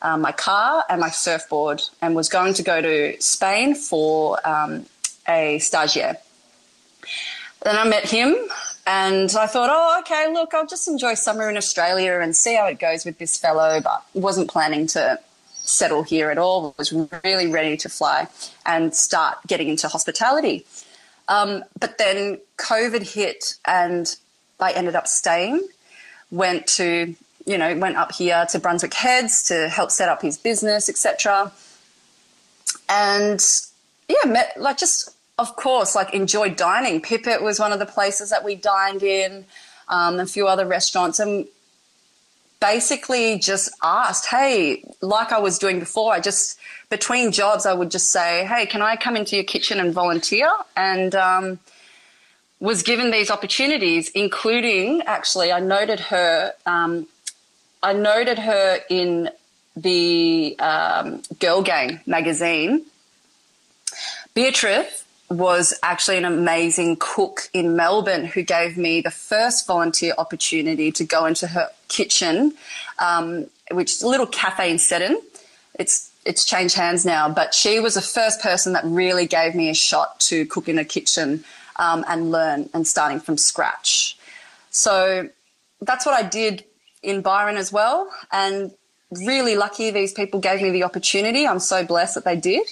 um, 0.03 0.21
my 0.21 0.33
car, 0.33 0.85
and 0.89 1.01
my 1.01 1.11
surfboard, 1.11 1.83
and 2.01 2.15
was 2.15 2.29
going 2.29 2.55
to 2.55 2.63
go 2.63 2.81
to 2.81 3.21
Spain 3.21 3.75
for 3.75 4.39
um, 4.49 4.87
a 5.29 5.59
stagiaire. 5.59 6.17
Then 7.63 7.77
I 7.77 7.89
met 7.89 8.09
him 8.09 8.37
and 8.91 9.31
I 9.39 9.47
thought, 9.47 9.69
oh, 9.71 10.01
okay, 10.01 10.33
look, 10.33 10.55
I'll 10.55 10.67
just 10.67 10.89
enjoy 10.89 11.13
summer 11.13 11.51
in 11.51 11.59
Australia 11.59 12.21
and 12.23 12.35
see 12.35 12.57
how 12.57 12.65
it 12.69 12.79
goes 12.79 13.05
with 13.05 13.19
this 13.19 13.37
fellow, 13.37 13.83
but 13.83 14.03
wasn't 14.15 14.51
planning 14.51 14.87
to 14.89 15.21
settle 15.53 16.03
here 16.03 16.31
at 16.31 16.39
all. 16.39 16.75
Was 16.79 16.91
really 17.23 17.49
ready 17.49 17.77
to 17.77 17.91
fly 17.91 18.29
and 18.65 18.95
start 18.95 19.41
getting 19.47 19.69
into 19.69 19.89
hospitality. 19.89 20.65
Um, 21.29 21.65
but 21.79 21.99
then 21.99 22.39
COVID 22.57 23.13
hit 23.13 23.57
and 23.67 24.17
I 24.59 24.73
ended 24.73 24.95
up 24.95 25.07
staying, 25.07 25.69
went 26.31 26.67
to, 26.79 27.15
you 27.45 27.59
know, 27.59 27.77
went 27.77 27.99
up 27.99 28.13
here 28.13 28.47
to 28.53 28.59
Brunswick 28.59 28.95
Heads 28.95 29.49
to 29.49 29.69
help 29.69 29.91
set 29.91 30.09
up 30.09 30.23
his 30.23 30.39
business, 30.39 30.89
etc. 30.89 31.53
And 32.89 33.45
yeah, 34.09 34.31
met 34.31 34.55
like 34.57 34.79
just 34.79 35.15
of 35.39 35.55
course, 35.55 35.95
like 35.95 36.13
enjoyed 36.13 36.57
dining. 36.57 37.01
Pipit 37.01 37.43
was 37.43 37.61
one 37.61 37.73
of 37.73 37.79
the 37.79 37.87
places 37.87 38.31
that 38.31 38.45
we 38.45 38.57
dined 38.57 39.03
in, 39.03 39.45
um, 39.89 40.19
a 40.19 40.27
few 40.27 40.49
other 40.49 40.67
restaurants, 40.67 41.21
and 41.21 41.47
basically 42.61 43.39
just 43.39 43.71
asked, 43.83 44.27
hey, 44.27 44.83
like 45.01 45.33
I 45.33 45.39
was 45.39 45.59
doing 45.59 45.79
before, 45.79 46.13
I 46.13 46.21
just 46.21 46.59
between 46.91 47.31
jobs, 47.31 47.67
I 47.67 47.73
would 47.73 47.91
just 47.91 48.11
say, 48.11 48.45
hey, 48.47 48.67
can 48.67 48.83
I 48.83 48.97
come 48.97 49.17
into 49.17 49.37
your 49.37 49.45
kitchen 49.45 49.79
and 49.79 49.93
volunteer? 49.93 50.51
And 50.77 51.15
um, 51.15 51.61
was 52.59 52.83
given 52.83 53.11
these 53.11 53.31
opportunities, 53.31 54.09
including 54.11 55.03
actually, 55.03 55.53
I 55.53 55.61
noted 55.61 56.01
her. 56.01 56.53
Um, 56.67 57.07
I 57.81 57.93
noted 57.93 58.41
her 58.41 58.79
in 58.91 59.31
the 59.77 60.57
um, 60.59 61.23
Girl 61.39 61.63
Gang 61.63 62.01
magazine. 62.07 62.85
Beatrice 64.35 65.05
was 65.31 65.75
actually 65.83 66.17
an 66.17 66.25
amazing 66.25 66.97
cook 66.99 67.51
in 67.53 67.77
Melbourne 67.77 68.25
who 68.25 68.43
gave 68.43 68.79
me 68.79 69.01
the 69.01 69.11
first 69.11 69.67
volunteer 69.67 70.15
opportunity 70.17 70.91
to 70.93 71.05
go 71.05 71.27
into 71.27 71.47
her 71.49 71.69
kitchen, 71.89 72.55
um, 72.99 73.47
which 73.71 73.93
is 73.93 74.03
a 74.03 74.09
little 74.09 74.27
cafe 74.27 74.71
in 74.71 74.79
Seddon. 74.79 75.21
It's 75.79 76.11
it's 76.25 76.45
changed 76.45 76.75
hands 76.75 77.07
now, 77.07 77.29
but 77.29 77.55
she 77.55 77.81
was 77.81 77.95
the 77.95 78.03
first 78.03 78.41
person 78.41 78.73
that 78.75 78.85
really 78.85 79.27
gave 79.27 79.55
me 79.55 79.71
a 79.71 79.75
shot 79.75 80.21
to 80.21 80.45
cook 80.47 80.69
in 80.69 80.79
a 80.79 80.85
kitchen 80.85 81.45
um, 81.77 82.05
and 82.09 82.31
learn 82.31 82.69
and 82.75 82.87
starting 82.87 83.21
from 83.21 83.39
scratch. 83.39 84.19
So 84.71 85.29
that's 85.81 86.05
what 86.05 86.15
I 86.15 86.29
did 86.29 86.65
in 87.03 87.23
Byron 87.23 87.57
as 87.57 87.73
well, 87.73 88.11
and 88.33 88.73
really 89.11 89.57
lucky 89.57 89.91
these 89.91 90.13
people 90.13 90.41
gave 90.41 90.61
me 90.61 90.71
the 90.71 90.83
opportunity. 90.83 91.47
I'm 91.47 91.61
so 91.61 91.85
blessed 91.85 92.17
that 92.17 92.25
they 92.25 92.37
did 92.37 92.67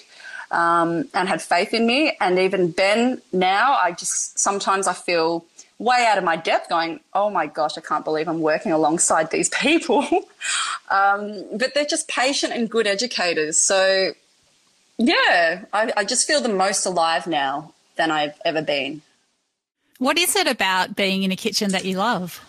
um, 0.50 1.08
and 1.14 1.28
had 1.28 1.42
faith 1.42 1.74
in 1.74 1.86
me. 1.86 2.16
And 2.20 2.38
even 2.38 2.70
Ben 2.70 3.20
now, 3.32 3.74
I 3.74 3.92
just 3.92 4.38
sometimes 4.38 4.86
I 4.86 4.92
feel 4.92 5.44
way 5.78 6.06
out 6.08 6.18
of 6.18 6.24
my 6.24 6.36
depth 6.36 6.68
going, 6.68 7.00
oh 7.12 7.30
my 7.30 7.46
gosh, 7.46 7.76
I 7.76 7.80
can't 7.80 8.04
believe 8.04 8.28
I'm 8.28 8.40
working 8.40 8.72
alongside 8.72 9.30
these 9.30 9.48
people. 9.60 10.04
um, 10.90 11.44
but 11.56 11.74
they're 11.74 11.84
just 11.84 12.08
patient 12.08 12.52
and 12.52 12.70
good 12.70 12.86
educators. 12.86 13.58
So, 13.58 14.12
yeah, 14.98 15.64
I, 15.72 15.92
I 15.96 16.04
just 16.04 16.26
feel 16.26 16.40
the 16.40 16.48
most 16.48 16.86
alive 16.86 17.26
now 17.26 17.72
than 17.96 18.10
I've 18.10 18.38
ever 18.44 18.62
been. 18.62 19.02
What 19.98 20.18
is 20.18 20.36
it 20.36 20.46
about 20.46 20.94
being 20.94 21.22
in 21.22 21.32
a 21.32 21.36
kitchen 21.36 21.72
that 21.72 21.84
you 21.84 21.96
love? 21.96 22.40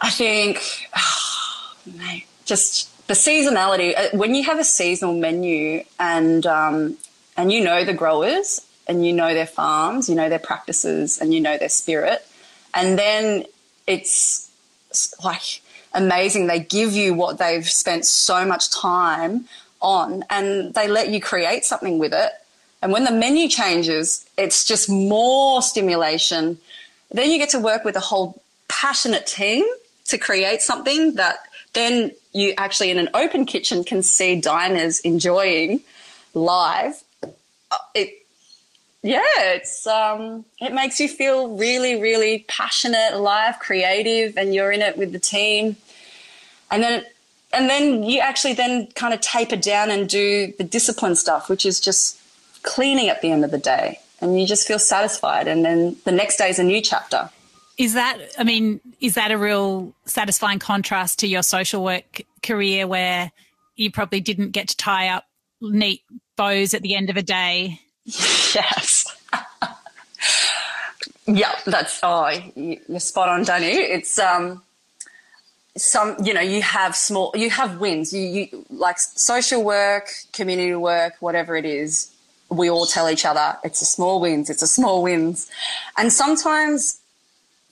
I 0.00 0.10
think, 0.10 0.60
oh, 0.96 1.74
mate, 1.96 2.26
just 2.44 3.06
the 3.08 3.14
seasonality. 3.14 3.96
Uh, 3.96 4.16
when 4.16 4.34
you 4.34 4.44
have 4.44 4.58
a 4.58 4.64
seasonal 4.64 5.14
menu 5.14 5.84
and 5.98 6.46
um, 6.46 6.96
and 7.36 7.52
you 7.52 7.62
know 7.62 7.84
the 7.84 7.94
growers 7.94 8.60
and 8.86 9.06
you 9.06 9.12
know 9.12 9.32
their 9.34 9.46
farms, 9.46 10.08
you 10.08 10.14
know 10.14 10.28
their 10.28 10.38
practices 10.38 11.18
and 11.20 11.32
you 11.32 11.40
know 11.40 11.56
their 11.56 11.68
spirit. 11.68 12.26
And 12.74 12.98
then 12.98 13.44
it's 13.86 14.50
like 15.24 15.62
amazing. 15.94 16.46
They 16.46 16.60
give 16.60 16.92
you 16.92 17.14
what 17.14 17.38
they've 17.38 17.68
spent 17.68 18.04
so 18.04 18.44
much 18.44 18.70
time 18.70 19.46
on 19.80 20.24
and 20.30 20.74
they 20.74 20.88
let 20.88 21.08
you 21.08 21.20
create 21.20 21.64
something 21.64 21.98
with 21.98 22.12
it. 22.12 22.32
And 22.80 22.92
when 22.92 23.04
the 23.04 23.12
menu 23.12 23.48
changes, 23.48 24.26
it's 24.36 24.64
just 24.64 24.88
more 24.88 25.62
stimulation. 25.62 26.58
Then 27.10 27.30
you 27.30 27.38
get 27.38 27.50
to 27.50 27.60
work 27.60 27.84
with 27.84 27.96
a 27.96 28.00
whole 28.00 28.42
passionate 28.68 29.26
team 29.26 29.64
to 30.06 30.18
create 30.18 30.62
something 30.62 31.14
that 31.14 31.36
then 31.74 32.12
you 32.32 32.54
actually 32.58 32.90
in 32.90 32.98
an 32.98 33.08
open 33.14 33.46
kitchen 33.46 33.84
can 33.84 34.02
see 34.02 34.40
diners 34.40 35.00
enjoying 35.00 35.80
live 36.34 37.02
it 37.94 38.22
yeah, 39.02 39.20
it's 39.38 39.84
um, 39.86 40.44
it 40.60 40.72
makes 40.72 41.00
you 41.00 41.08
feel 41.08 41.56
really, 41.56 42.00
really 42.00 42.44
passionate, 42.48 43.12
alive, 43.12 43.58
creative, 43.58 44.36
and 44.36 44.54
you're 44.54 44.70
in 44.70 44.80
it 44.80 44.96
with 44.96 45.12
the 45.12 45.18
team. 45.18 45.76
And 46.70 46.82
then, 46.84 47.04
and 47.52 47.68
then 47.68 48.04
you 48.04 48.20
actually 48.20 48.54
then 48.54 48.86
kind 48.94 49.12
of 49.12 49.20
taper 49.20 49.56
down 49.56 49.90
and 49.90 50.08
do 50.08 50.52
the 50.56 50.64
discipline 50.64 51.16
stuff, 51.16 51.48
which 51.48 51.66
is 51.66 51.80
just 51.80 52.16
cleaning 52.62 53.08
at 53.08 53.20
the 53.22 53.32
end 53.32 53.44
of 53.44 53.50
the 53.50 53.58
day, 53.58 53.98
and 54.20 54.40
you 54.40 54.46
just 54.46 54.68
feel 54.68 54.78
satisfied. 54.78 55.48
And 55.48 55.64
then 55.64 55.96
the 56.04 56.12
next 56.12 56.36
day 56.36 56.48
is 56.48 56.60
a 56.60 56.64
new 56.64 56.80
chapter. 56.80 57.28
Is 57.78 57.94
that? 57.94 58.18
I 58.38 58.44
mean, 58.44 58.80
is 59.00 59.14
that 59.14 59.32
a 59.32 59.38
real 59.38 59.92
satisfying 60.04 60.60
contrast 60.60 61.18
to 61.20 61.26
your 61.26 61.42
social 61.42 61.82
work 61.82 62.22
career, 62.40 62.86
where 62.86 63.32
you 63.74 63.90
probably 63.90 64.20
didn't 64.20 64.50
get 64.52 64.68
to 64.68 64.76
tie 64.76 65.08
up 65.08 65.26
neat 65.60 66.02
bows 66.36 66.74
at 66.74 66.82
the 66.82 66.94
end 66.94 67.10
of 67.10 67.16
a 67.16 67.22
day? 67.22 67.80
Yes. 68.04 69.04
yeah, 71.26 71.54
that's 71.64 72.00
oh, 72.02 72.30
you're 72.54 73.00
spot 73.00 73.28
on, 73.28 73.44
Danny. 73.44 73.66
It's 73.66 74.18
um, 74.18 74.62
some 75.76 76.16
you 76.22 76.34
know 76.34 76.40
you 76.40 76.62
have 76.62 76.96
small 76.96 77.32
you 77.34 77.50
have 77.50 77.80
wins. 77.80 78.12
You, 78.12 78.20
you 78.20 78.66
like 78.70 78.98
social 78.98 79.62
work, 79.62 80.08
community 80.32 80.74
work, 80.74 81.14
whatever 81.20 81.56
it 81.56 81.64
is. 81.64 82.10
We 82.50 82.68
all 82.68 82.84
tell 82.84 83.08
each 83.08 83.24
other 83.24 83.56
it's 83.64 83.80
a 83.80 83.86
small 83.86 84.20
wins. 84.20 84.50
It's 84.50 84.62
a 84.62 84.66
small 84.66 85.02
wins, 85.02 85.50
and 85.96 86.12
sometimes 86.12 86.98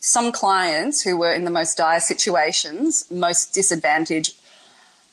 some 0.00 0.32
clients 0.32 1.02
who 1.02 1.18
were 1.18 1.32
in 1.32 1.44
the 1.44 1.50
most 1.50 1.76
dire 1.76 2.00
situations, 2.00 3.06
most 3.10 3.52
disadvantaged, 3.52 4.34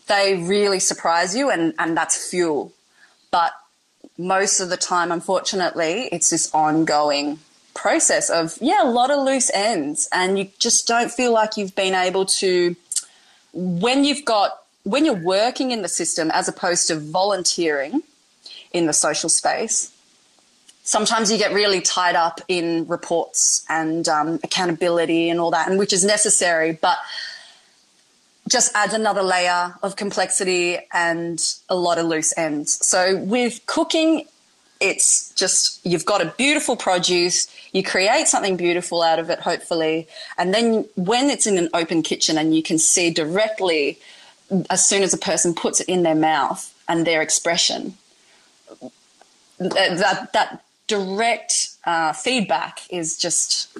they 0.07 0.41
really 0.41 0.79
surprise 0.79 1.35
you, 1.35 1.49
and 1.49 1.73
and 1.79 1.97
that's 1.97 2.29
fuel. 2.29 2.71
But 3.31 3.53
most 4.17 4.59
of 4.59 4.69
the 4.69 4.77
time, 4.77 5.11
unfortunately, 5.11 6.09
it's 6.11 6.29
this 6.29 6.53
ongoing 6.53 7.39
process 7.73 8.29
of, 8.29 8.57
yeah, 8.59 8.83
a 8.83 8.89
lot 8.89 9.11
of 9.11 9.23
loose 9.23 9.51
ends. 9.53 10.09
And 10.11 10.39
you 10.39 10.49
just 10.59 10.87
don't 10.87 11.11
feel 11.11 11.31
like 11.31 11.57
you've 11.57 11.75
been 11.75 11.93
able 11.93 12.25
to, 12.25 12.75
when 13.53 14.03
you've 14.03 14.25
got, 14.25 14.63
when 14.83 15.05
you're 15.05 15.13
working 15.13 15.71
in 15.71 15.81
the 15.81 15.89
system 15.89 16.31
as 16.33 16.47
opposed 16.47 16.87
to 16.87 16.95
volunteering 16.95 18.01
in 18.71 18.85
the 18.85 18.93
social 18.93 19.29
space, 19.29 19.91
sometimes 20.83 21.31
you 21.31 21.37
get 21.37 21.53
really 21.53 21.81
tied 21.81 22.15
up 22.15 22.39
in 22.47 22.87
reports 22.87 23.65
and 23.67 24.07
um, 24.07 24.39
accountability 24.43 25.29
and 25.29 25.39
all 25.39 25.51
that, 25.51 25.67
and 25.67 25.77
which 25.77 25.91
is 25.91 26.03
necessary. 26.03 26.71
But 26.71 26.97
just 28.47 28.73
adds 28.75 28.93
another 28.93 29.21
layer 29.21 29.75
of 29.83 29.95
complexity 29.95 30.77
and 30.91 31.55
a 31.69 31.75
lot 31.75 31.97
of 31.97 32.05
loose 32.05 32.33
ends. 32.37 32.85
So 32.85 33.17
with 33.17 33.65
cooking, 33.65 34.25
it's 34.79 35.33
just 35.33 35.85
you've 35.85 36.05
got 36.05 36.21
a 36.21 36.33
beautiful 36.37 36.75
produce 36.75 37.47
you 37.71 37.81
create 37.83 38.27
something 38.27 38.55
beautiful 38.55 39.01
out 39.01 39.17
of 39.17 39.29
it 39.31 39.39
hopefully 39.39 40.07
and 40.37 40.53
then 40.53 40.85
when 40.95 41.31
it's 41.31 41.47
in 41.47 41.57
an 41.57 41.67
open 41.73 42.03
kitchen 42.03 42.37
and 42.37 42.55
you 42.55 42.61
can 42.61 42.77
see 42.77 43.09
directly 43.09 43.97
as 44.69 44.87
soon 44.87 45.01
as 45.01 45.15
a 45.15 45.17
person 45.17 45.55
puts 45.55 45.81
it 45.81 45.89
in 45.89 46.03
their 46.03 46.13
mouth 46.13 46.73
and 46.87 47.07
their 47.07 47.23
expression 47.23 47.95
that 49.57 50.29
that 50.33 50.63
direct 50.87 51.69
uh, 51.85 52.13
feedback 52.13 52.81
is 52.89 53.17
just 53.17 53.77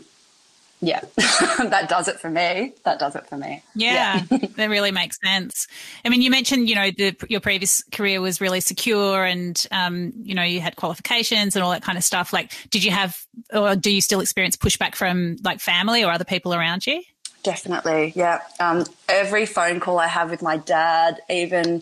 yeah, 0.80 1.02
that 1.16 1.88
does 1.90 2.08
it 2.08 2.20
for 2.20 2.30
me. 2.30 2.74
That 2.84 3.00
does 3.00 3.16
it 3.16 3.26
for 3.28 3.36
me. 3.36 3.64
Yeah, 3.74 4.24
yeah. 4.30 4.48
that 4.58 4.70
really 4.70 4.92
makes 4.92 5.18
sense. 5.24 5.68
I 6.06 6.10
mean, 6.10 6.22
you 6.22 6.30
mentioned, 6.30 6.70
you 6.70 6.76
know, 6.76 6.92
the, 6.92 7.16
your 7.30 7.40
previous 7.40 7.84
career 7.92 8.22
was 8.22 8.40
really 8.40 8.60
secure 8.60 9.24
and, 9.24 9.66
um, 9.72 10.14
you 10.22 10.36
know, 10.36 10.44
you 10.44 10.62
had 10.62 10.76
qualifications 10.76 11.56
and 11.56 11.64
all 11.64 11.72
that 11.72 11.82
kind 11.82 11.98
of 11.98 12.04
stuff. 12.04 12.32
Like, 12.32 12.52
did 12.70 12.84
you 12.84 12.92
have, 12.92 13.20
or 13.52 13.76
do 13.76 13.92
you 13.92 14.02
still 14.02 14.20
experience 14.20 14.56
pushback 14.56 14.94
from 14.94 15.38
like 15.44 15.62
family 15.62 16.04
or 16.04 16.12
other 16.12 16.26
people 16.26 16.54
around 16.54 16.86
you? 16.86 17.02
Definitely. 17.42 18.14
Yeah. 18.16 18.42
Um, 18.60 18.86
every 19.10 19.48
phone 19.48 19.80
call 19.80 19.98
I 19.98 20.08
have 20.08 20.30
with 20.30 20.44
my 20.44 20.58
dad, 20.58 21.20
even 21.28 21.82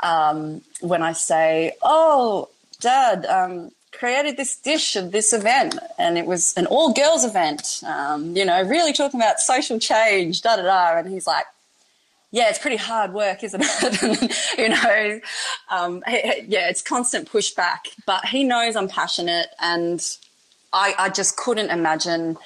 um, 0.00 0.62
when 0.80 1.02
I 1.02 1.12
say, 1.12 1.72
oh, 1.82 2.50
dad, 2.80 3.26
um, 3.26 3.70
created 4.02 4.36
this 4.36 4.56
dish 4.56 4.96
of 4.96 5.12
this 5.12 5.32
event, 5.32 5.78
and 5.96 6.18
it 6.18 6.26
was 6.26 6.52
an 6.56 6.66
all 6.66 6.92
girls 6.92 7.24
event. 7.24 7.80
Um, 7.86 8.34
you 8.36 8.44
know, 8.44 8.60
really 8.62 8.92
talking 8.92 9.20
about 9.20 9.38
social 9.38 9.78
change, 9.78 10.42
da 10.42 10.56
da 10.56 10.62
da. 10.62 10.98
And 10.98 11.08
he's 11.08 11.28
like, 11.28 11.44
"Yeah, 12.32 12.48
it's 12.48 12.58
pretty 12.58 12.78
hard 12.78 13.12
work, 13.12 13.44
isn't 13.44 13.62
it?" 13.64 14.48
you 14.58 14.70
know, 14.70 15.20
um, 15.70 16.02
yeah, 16.08 16.68
it's 16.68 16.82
constant 16.82 17.30
pushback. 17.30 17.94
But 18.04 18.24
he 18.24 18.42
knows 18.42 18.74
I'm 18.74 18.88
passionate, 18.88 19.50
and 19.60 20.00
I, 20.72 20.96
I 20.98 21.08
just 21.08 21.36
couldn't 21.36 21.70
imagine 21.70 22.36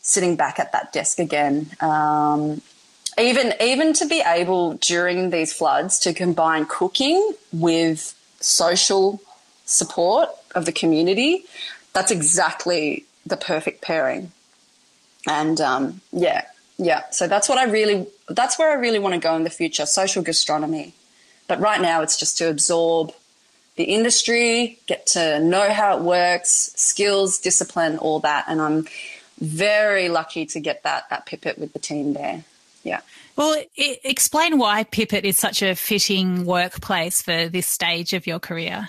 sitting 0.00 0.34
back 0.34 0.58
at 0.58 0.72
that 0.72 0.92
desk 0.92 1.20
again. 1.20 1.70
Um, 1.80 2.62
even 3.16 3.54
even 3.60 3.92
to 3.92 4.06
be 4.06 4.24
able 4.26 4.74
during 4.74 5.30
these 5.30 5.52
floods 5.52 6.00
to 6.00 6.12
combine 6.12 6.66
cooking 6.66 7.34
with 7.52 8.12
social 8.40 9.20
support 9.66 10.30
of 10.54 10.64
the 10.64 10.72
community, 10.72 11.44
that's 11.92 12.10
exactly 12.10 13.04
the 13.26 13.36
perfect 13.36 13.82
pairing. 13.82 14.32
And 15.28 15.60
um, 15.60 16.00
yeah, 16.12 16.44
yeah. 16.78 17.08
So 17.10 17.28
that's 17.28 17.48
what 17.48 17.58
I 17.58 17.64
really, 17.64 18.06
that's 18.28 18.58
where 18.58 18.70
I 18.70 18.74
really 18.74 18.98
want 18.98 19.14
to 19.14 19.20
go 19.20 19.34
in 19.36 19.44
the 19.44 19.50
future 19.50 19.86
social 19.86 20.22
gastronomy. 20.22 20.94
But 21.46 21.60
right 21.60 21.80
now, 21.80 22.02
it's 22.02 22.16
just 22.16 22.38
to 22.38 22.48
absorb 22.48 23.12
the 23.76 23.84
industry, 23.84 24.78
get 24.86 25.06
to 25.06 25.40
know 25.40 25.72
how 25.72 25.96
it 25.96 26.02
works, 26.02 26.72
skills, 26.76 27.38
discipline, 27.38 27.98
all 27.98 28.20
that. 28.20 28.44
And 28.48 28.60
I'm 28.60 28.86
very 29.40 30.08
lucky 30.08 30.46
to 30.46 30.60
get 30.60 30.82
that 30.84 31.06
at 31.10 31.26
Pipit 31.26 31.58
with 31.58 31.72
the 31.72 31.78
team 31.78 32.12
there. 32.12 32.44
Yeah. 32.84 33.00
Well, 33.36 33.62
explain 33.76 34.58
why 34.58 34.84
Pipit 34.84 35.24
is 35.24 35.36
such 35.36 35.62
a 35.62 35.74
fitting 35.74 36.44
workplace 36.44 37.22
for 37.22 37.48
this 37.48 37.66
stage 37.66 38.12
of 38.12 38.26
your 38.26 38.38
career 38.38 38.88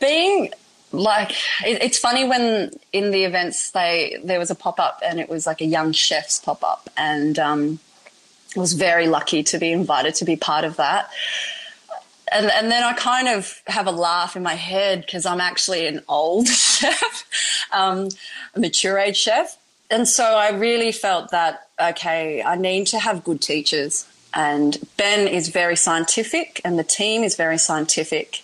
being 0.00 0.50
like 0.92 1.32
it, 1.64 1.82
it's 1.82 1.98
funny 1.98 2.26
when 2.26 2.70
in 2.92 3.10
the 3.10 3.24
events 3.24 3.70
they 3.72 4.18
there 4.22 4.38
was 4.38 4.50
a 4.50 4.54
pop 4.54 4.78
up 4.78 5.00
and 5.04 5.20
it 5.20 5.28
was 5.28 5.46
like 5.46 5.60
a 5.60 5.66
young 5.66 5.92
chef's 5.92 6.38
pop 6.38 6.62
up 6.64 6.88
and 6.96 7.38
um, 7.38 7.78
was 8.56 8.72
very 8.72 9.06
lucky 9.06 9.42
to 9.42 9.58
be 9.58 9.70
invited 9.72 10.14
to 10.16 10.24
be 10.24 10.36
part 10.36 10.64
of 10.64 10.76
that. 10.76 11.10
And, 12.32 12.50
and 12.50 12.70
then 12.72 12.82
I 12.82 12.92
kind 12.94 13.28
of 13.28 13.62
have 13.68 13.86
a 13.86 13.92
laugh 13.92 14.34
in 14.34 14.42
my 14.42 14.54
head 14.54 15.02
because 15.02 15.26
I'm 15.26 15.40
actually 15.40 15.86
an 15.86 16.02
old 16.08 16.48
chef, 16.48 17.24
um, 17.72 18.08
a 18.54 18.60
mature 18.60 18.98
age 18.98 19.16
chef. 19.16 19.56
And 19.90 20.08
so 20.08 20.24
I 20.24 20.50
really 20.50 20.90
felt 20.90 21.30
that, 21.30 21.68
okay, 21.80 22.42
I 22.42 22.56
need 22.56 22.88
to 22.88 22.98
have 22.98 23.22
good 23.22 23.40
teachers. 23.40 24.08
And 24.34 24.76
Ben 24.96 25.28
is 25.28 25.48
very 25.48 25.76
scientific 25.76 26.60
and 26.64 26.78
the 26.78 26.84
team 26.84 27.22
is 27.22 27.36
very 27.36 27.58
scientific. 27.58 28.42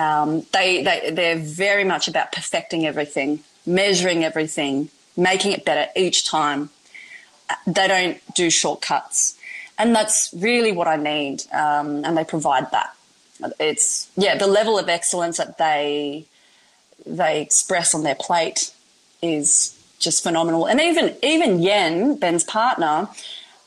Um, 0.00 0.46
they, 0.52 0.82
they, 0.82 1.10
they're 1.12 1.38
very 1.38 1.84
much 1.84 2.08
about 2.08 2.32
perfecting 2.32 2.86
everything, 2.86 3.40
measuring 3.66 4.24
everything, 4.24 4.88
making 5.16 5.52
it 5.52 5.64
better 5.64 5.90
each 5.94 6.18
time. 6.26 6.70
They 7.66 7.86
don't 7.88 8.18
do 8.34 8.48
shortcuts. 8.48 9.36
And 9.78 9.94
that's 9.94 10.32
really 10.36 10.72
what 10.72 10.88
I 10.88 10.96
need. 10.96 11.36
Um, 11.52 12.04
and 12.04 12.16
they 12.16 12.24
provide 12.24 12.70
that. 12.70 12.94
It's, 13.58 14.10
yeah, 14.16 14.36
the 14.36 14.46
level 14.46 14.78
of 14.78 14.88
excellence 14.88 15.36
that 15.38 15.58
they, 15.58 16.26
they 17.06 17.42
express 17.42 17.94
on 17.94 18.02
their 18.02 18.14
plate 18.14 18.72
is 19.22 19.78
just 19.98 20.22
phenomenal. 20.22 20.66
And 20.66 20.80
even, 20.80 21.16
even 21.22 21.60
Yen, 21.60 22.16
Ben's 22.16 22.44
partner, 22.44 23.08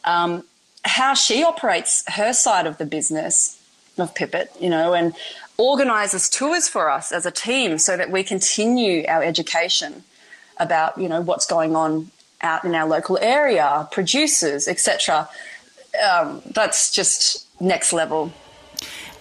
um, 0.03 0.43
how 0.83 1.13
she 1.13 1.43
operates 1.43 2.03
her 2.07 2.33
side 2.33 2.67
of 2.67 2.77
the 2.77 2.85
business 2.85 3.59
of 3.97 4.13
Pipit, 4.15 4.51
you 4.59 4.69
know, 4.69 4.93
and 4.93 5.13
organises 5.57 6.29
tours 6.29 6.67
for 6.67 6.89
us 6.89 7.11
as 7.11 7.25
a 7.25 7.31
team 7.31 7.77
so 7.77 7.95
that 7.97 8.09
we 8.09 8.23
continue 8.23 9.05
our 9.07 9.23
education 9.23 10.03
about 10.57 10.97
you 10.97 11.09
know 11.09 11.21
what's 11.21 11.45
going 11.45 11.75
on 11.75 12.11
out 12.41 12.65
in 12.65 12.75
our 12.75 12.87
local 12.87 13.17
area, 13.19 13.87
producers, 13.91 14.67
etc. 14.67 15.29
Um, 16.11 16.41
that's 16.51 16.91
just 16.91 17.47
next 17.61 17.93
level. 17.93 18.31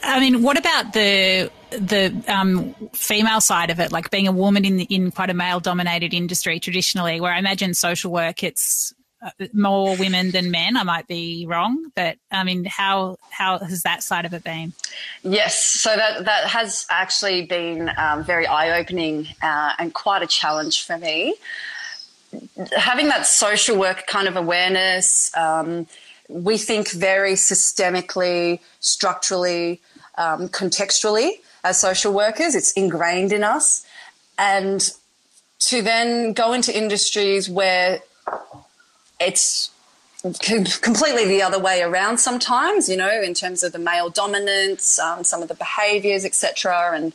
I 0.03 0.19
mean, 0.21 0.43
what 0.43 0.59
about 0.59 0.93
the 0.93 1.51
the 1.71 2.23
um, 2.29 2.75
female 2.93 3.41
side 3.41 3.71
of 3.71 3.81
it, 3.81 3.93
like 3.93 4.11
being 4.11 4.29
a 4.29 4.33
woman 4.33 4.65
in 4.65 4.77
the, 4.77 4.85
in 4.85 5.11
quite 5.11 5.31
a 5.31 5.35
male 5.35 5.61
dominated 5.61 6.13
industry 6.13 6.61
traditionally, 6.61 7.21
where 7.21 7.33
I 7.33 7.39
imagine 7.39 7.73
social 7.75 8.13
work 8.13 8.43
it's 8.43 8.93
more 9.53 9.97
women 9.97 10.31
than 10.31 10.51
men. 10.51 10.77
I 10.77 10.83
might 10.83 11.07
be 11.07 11.47
wrong, 11.47 11.91
but 11.95 12.17
I 12.31 12.45
mean, 12.45 12.65
how 12.65 13.17
how 13.31 13.59
has 13.59 13.83
that 13.83 14.03
side 14.03 14.25
of 14.25 14.35
it 14.35 14.45
been? 14.45 14.73
Yes, 15.23 15.63
so 15.63 15.95
that 15.95 16.25
that 16.25 16.47
has 16.49 16.87
actually 16.91 17.47
been 17.47 17.91
um, 17.97 18.25
very 18.25 18.47
eye 18.47 18.79
opening 18.79 19.29
uh, 19.43 19.73
and 19.79 19.95
quite 19.95 20.23
a 20.23 20.27
challenge 20.27 20.85
for 20.85 20.99
me. 20.99 21.35
Having 22.77 23.09
that 23.09 23.27
social 23.27 23.79
work 23.79 24.07
kind 24.07 24.27
of 24.27 24.37
awareness, 24.37 25.35
um, 25.37 25.87
we 26.29 26.57
think 26.57 26.91
very 26.91 27.35
systemically, 27.35 28.59
structurally, 28.81 29.81
um, 30.17 30.49
contextually 30.49 31.33
as 31.63 31.79
social 31.79 32.13
workers. 32.13 32.55
It's 32.55 32.73
ingrained 32.73 33.33
in 33.33 33.45
us, 33.45 33.87
and 34.39 34.91
to 35.61 35.81
then 35.81 36.33
go 36.33 36.53
into 36.53 36.77
industries 36.77 37.49
where 37.49 38.01
it's 39.27 39.71
completely 40.83 41.27
the 41.27 41.43
other 41.43 41.59
way 41.59 41.83
around 41.83 42.19
sometimes, 42.19 42.89
you 42.89 42.97
know, 42.97 43.23
in 43.23 43.35
terms 43.35 43.63
of 43.63 43.73
the 43.73 43.79
male 43.79 44.09
dominance, 44.09 44.99
um, 44.99 45.25
some 45.25 45.43
of 45.43 45.49
the 45.49 45.55
behaviors, 45.55 46.25
etc. 46.25 46.93
And 46.95 47.13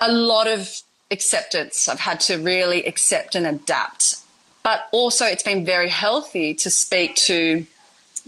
a 0.00 0.12
lot 0.12 0.46
of 0.46 0.82
acceptance. 1.10 1.88
I've 1.88 2.00
had 2.00 2.20
to 2.20 2.36
really 2.36 2.84
accept 2.84 3.34
and 3.34 3.46
adapt. 3.46 4.16
But 4.62 4.88
also, 4.92 5.26
it's 5.26 5.42
been 5.42 5.64
very 5.64 5.88
healthy 5.88 6.54
to 6.54 6.70
speak 6.70 7.14
to 7.16 7.66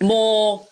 more 0.01 0.67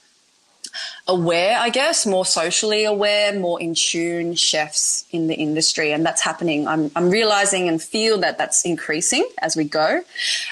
aware, 1.07 1.59
I 1.59 1.71
guess, 1.71 2.07
more 2.07 2.25
socially 2.25 2.85
aware, 2.85 3.39
more 3.39 3.61
in 3.61 3.75
tune 3.75 4.35
chefs 4.35 5.05
in 5.13 5.27
the 5.27 5.35
industry. 5.35 5.93
And 5.93 6.05
that's 6.05 6.23
happening. 6.23 6.67
I'm, 6.67 6.91
I'm 6.97 7.11
realizing 7.11 7.69
and 7.69 7.83
feel 7.83 8.19
that 8.19 8.39
that's 8.39 8.65
increasing 8.65 9.29
as 9.41 9.57
we 9.57 9.65
go. 9.65 10.03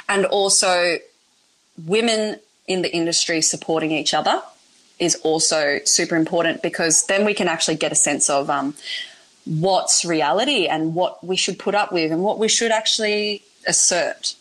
And 0.09 0.27
also, 0.27 0.99
women 1.87 2.39
in 2.67 2.83
the 2.83 2.95
industry 2.95 3.43
supporting 3.43 3.91
each 3.91 4.15
other 4.15 4.43
is 4.99 5.17
also 5.17 5.81
super 5.85 6.17
important 6.17 6.63
because 6.63 7.07
then 7.07 7.25
we 7.25 7.35
can 7.35 7.49
actually 7.49 7.77
get 7.77 7.93
a 7.93 7.97
sense 7.97 8.31
of 8.31 8.49
um, 8.49 8.75
what's 9.45 10.05
reality 10.05 10.67
and 10.67 10.95
what 10.95 11.23
we 11.25 11.37
should 11.37 11.59
put 11.59 11.75
up 11.75 11.93
with 11.93 12.13
and 12.13 12.23
what 12.23 12.39
we 12.39 12.49
should 12.49 12.71
actually 12.71 13.43
assert 13.67 14.35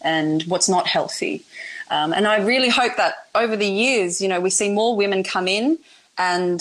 and 0.00 0.42
what's 0.44 0.68
not 0.68 0.86
healthy. 0.86 1.44
Um, 1.90 2.12
and 2.12 2.26
I 2.26 2.38
really 2.38 2.68
hope 2.68 2.96
that 2.96 3.26
over 3.34 3.56
the 3.56 3.66
years, 3.66 4.20
you 4.20 4.28
know, 4.28 4.40
we 4.40 4.50
see 4.50 4.70
more 4.70 4.96
women 4.96 5.22
come 5.22 5.48
in 5.48 5.78
and 6.16 6.60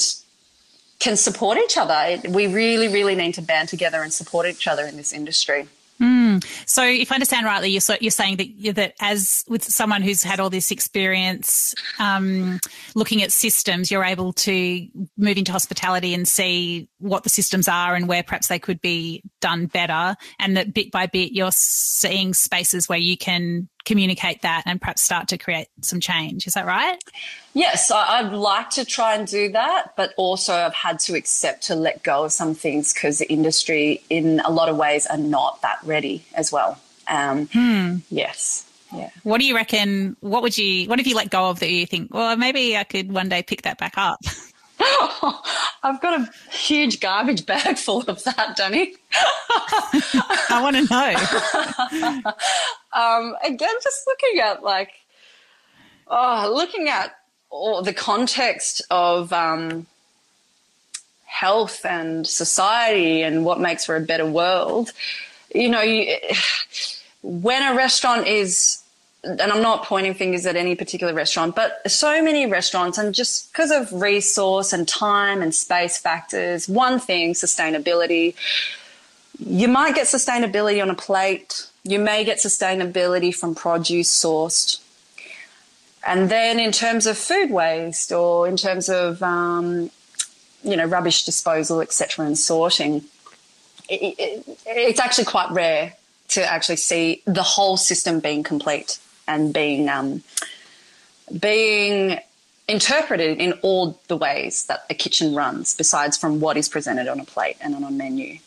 can 1.00 1.16
support 1.16 1.58
each 1.58 1.78
other. 1.78 2.20
We 2.30 2.48
really, 2.48 2.88
really 2.88 3.16
need 3.16 3.34
to 3.34 3.42
band 3.42 3.70
together 3.70 4.02
and 4.02 4.12
support 4.12 4.48
each 4.48 4.68
other 4.68 4.86
in 4.86 4.98
this 4.98 5.14
industry. 5.14 5.68
Mm. 6.02 6.27
So, 6.66 6.84
if 6.84 7.12
I 7.12 7.16
understand 7.16 7.46
rightly, 7.46 7.70
you're, 7.70 7.98
you're 8.00 8.12
saying 8.12 8.38
that 8.38 8.76
that 8.76 8.94
as 9.00 9.44
with 9.48 9.64
someone 9.64 10.02
who's 10.02 10.24
had 10.24 10.40
all 10.40 10.50
this 10.50 10.72
experience 10.72 11.76
um, 12.00 12.60
looking 12.96 13.22
at 13.24 13.32
systems, 13.32 13.92
you're 13.92 14.04
able 14.04 14.34
to 14.34 14.88
move 15.18 15.38
into 15.38 15.52
hospitality 15.52 16.14
and 16.14 16.28
see 16.28 16.90
what 17.00 17.24
the 17.24 17.30
systems 17.30 17.68
are 17.68 17.96
and 17.96 18.08
where 18.08 18.24
perhaps 18.24 18.48
they 18.48 18.60
could 18.60 18.82
be 18.82 19.24
done 19.42 19.66
better, 19.68 20.16
and 20.40 20.58
that 20.58 20.74
bit 20.74 20.92
by 20.92 21.06
bit 21.06 21.32
you're 21.34 21.52
seeing 21.52 22.34
spaces 22.34 22.90
where 22.90 23.00
you 23.00 23.18
can 23.18 23.68
communicate 23.88 24.42
that 24.42 24.64
and 24.66 24.82
perhaps 24.82 25.02
start 25.02 25.30
to 25.30 25.38
create 25.38 25.70
some 25.82 26.02
change. 26.02 26.46
Is 26.46 26.56
that 26.56 26.66
right? 26.66 27.02
Yes, 27.54 27.90
I'd 27.90 28.34
like 28.34 28.70
to 28.72 28.84
try 28.84 29.16
and 29.16 29.26
do 29.26 29.50
that, 29.54 29.94
but 29.96 30.14
also 30.18 30.54
I've 30.54 30.74
had 30.74 31.00
to 31.00 31.16
accept 31.16 31.64
to 31.68 31.76
let 31.76 32.04
go 32.04 32.26
of 32.26 32.34
some 32.34 32.54
things 32.54 32.94
because 32.94 33.20
the 33.20 33.32
industry, 33.32 34.04
in 34.10 34.42
a 34.42 34.52
lot 34.52 34.68
of 34.68 34.76
ways, 34.76 35.08
are 35.08 35.18
not 35.18 35.62
that 35.62 35.80
ready 35.84 36.26
as 36.34 36.52
well. 36.52 36.80
Um, 37.08 37.48
hmm. 37.48 37.98
Yes. 38.10 38.70
Yeah. 38.94 39.10
What 39.24 39.40
do 39.40 39.46
you 39.46 39.56
reckon? 39.56 40.16
What 40.22 40.42
would 40.42 40.58
you, 40.58 40.88
what 40.88 41.00
have 41.00 41.08
you 41.08 41.16
let 41.16 41.30
go 41.30 41.50
of 41.50 41.60
that 41.60 41.70
you 41.70 41.86
think, 41.86 42.14
well, 42.14 42.36
maybe 42.38 42.78
I 42.78 42.84
could 42.84 43.12
one 43.12 43.30
day 43.30 43.44
pick 43.44 43.64
that 43.64 43.78
back 43.78 43.94
up? 43.98 44.20
I've 45.84 46.02
got 46.02 46.22
a 46.22 46.30
huge 46.52 47.00
garbage 47.00 47.46
bag 47.46 47.78
full 47.78 48.02
of 48.02 48.24
that, 48.24 48.56
Danny. 48.56 48.96
I 49.14 50.60
want 50.62 50.76
to 50.76 52.24
know. 52.24 52.32
um, 52.94 53.36
again, 53.44 53.74
just 53.84 54.08
looking 54.08 54.40
at 54.40 54.64
like, 54.64 54.92
oh, 56.08 56.52
looking 56.54 56.90
at 56.90 57.16
all 57.50 57.82
the 57.82 57.94
context 57.94 58.84
of 58.92 59.34
um, 59.34 59.88
health 61.26 61.86
and 61.86 62.28
society 62.28 63.24
and 63.24 63.46
what 63.46 63.60
makes 63.60 63.86
for 63.86 63.96
a 63.96 64.02
better 64.02 64.26
world. 64.26 64.92
You 65.54 65.70
know, 65.70 65.82
you, 65.82 66.16
when 67.24 67.64
a 67.64 67.76
restaurant 67.76 68.28
is 68.28 68.84
and 69.24 69.42
I'm 69.42 69.62
not 69.62 69.84
pointing 69.84 70.14
fingers 70.14 70.46
at 70.46 70.56
any 70.56 70.76
particular 70.76 71.14
restaurant, 71.14 71.56
but 71.56 71.90
so 71.90 72.22
many 72.24 72.46
restaurants, 72.46 72.98
and 72.98 73.14
just 73.14 73.52
because 73.52 73.72
of 73.72 73.92
resource 73.92 74.74
and 74.74 74.88
time 74.88 75.42
and 75.42 75.54
space 75.54 75.98
factors, 75.98 76.70
one 76.70 77.00
thing, 77.00 77.34
sustainability. 77.34 78.36
You 79.40 79.68
might 79.68 79.96
get 79.96 80.08
sustainability 80.08 80.82
on 80.82 80.90
a 80.90 80.96
plate. 80.96 81.68
You 81.84 82.00
may 82.00 82.24
get 82.24 82.38
sustainability 82.38 83.36
from 83.36 83.54
produce 83.54 84.10
sourced. 84.10 84.80
And 86.06 86.30
then 86.30 86.60
in 86.60 86.72
terms 86.72 87.06
of 87.06 87.18
food 87.18 87.52
waste 87.52 88.12
or 88.12 88.48
in 88.48 88.56
terms 88.56 88.88
of, 88.90 89.22
um, 89.22 89.92
you 90.64 90.76
know, 90.76 90.86
rubbish 90.86 91.26
disposal, 91.26 91.82
etc., 91.82 92.26
and 92.26 92.38
sorting, 92.38 93.04
it, 93.90 94.16
it, 94.18 94.60
it's 94.66 95.00
actually 95.00 95.26
quite 95.26 95.52
rare 95.52 95.94
to 96.30 96.44
actually 96.44 96.76
see 96.76 97.22
the 97.26 97.44
whole 97.44 97.78
system 97.78 98.20
being 98.20 98.44
complete 98.44 99.00
and 99.28 99.54
being 99.54 99.90
um, 99.90 100.24
being 101.40 102.20
interpreted 102.68 103.40
in 103.40 103.54
all 103.62 104.00
the 104.08 104.18
ways 104.18 104.66
that 104.66 104.86
a 104.90 104.94
kitchen 104.94 105.34
runs, 105.34 105.76
besides 105.76 106.18
from 106.18 106.40
what 106.40 106.58
is 106.58 106.68
presented 106.68 107.08
on 107.08 107.20
a 107.20 107.24
plate 107.24 107.58
and 107.62 107.76
on 107.76 107.84
a 107.84 107.92
menu. 107.92 108.40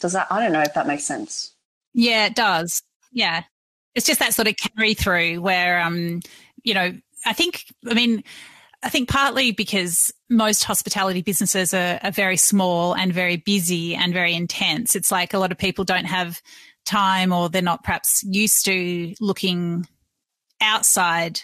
Does 0.00 0.12
that? 0.12 0.26
I 0.30 0.42
don't 0.42 0.52
know 0.52 0.62
if 0.62 0.74
that 0.74 0.86
makes 0.86 1.04
sense. 1.04 1.52
Yeah, 1.94 2.26
it 2.26 2.34
does. 2.34 2.82
Yeah, 3.12 3.42
it's 3.94 4.06
just 4.06 4.20
that 4.20 4.34
sort 4.34 4.48
of 4.48 4.56
carry 4.56 4.94
through 4.94 5.40
where, 5.40 5.80
um, 5.80 6.22
you 6.62 6.74
know, 6.74 6.92
I 7.24 7.32
think. 7.32 7.64
I 7.88 7.94
mean. 7.94 8.24
I 8.82 8.90
think 8.90 9.08
partly 9.08 9.50
because 9.50 10.12
most 10.30 10.64
hospitality 10.64 11.22
businesses 11.22 11.74
are, 11.74 11.98
are, 12.02 12.12
very 12.12 12.36
small 12.36 12.94
and 12.94 13.12
very 13.12 13.36
busy 13.36 13.96
and 13.96 14.12
very 14.12 14.34
intense. 14.34 14.94
It's 14.94 15.10
like 15.10 15.34
a 15.34 15.38
lot 15.38 15.50
of 15.50 15.58
people 15.58 15.84
don't 15.84 16.04
have 16.04 16.40
time 16.84 17.32
or 17.32 17.48
they're 17.48 17.60
not 17.60 17.82
perhaps 17.82 18.22
used 18.22 18.64
to 18.66 19.14
looking 19.20 19.86
outside 20.60 21.40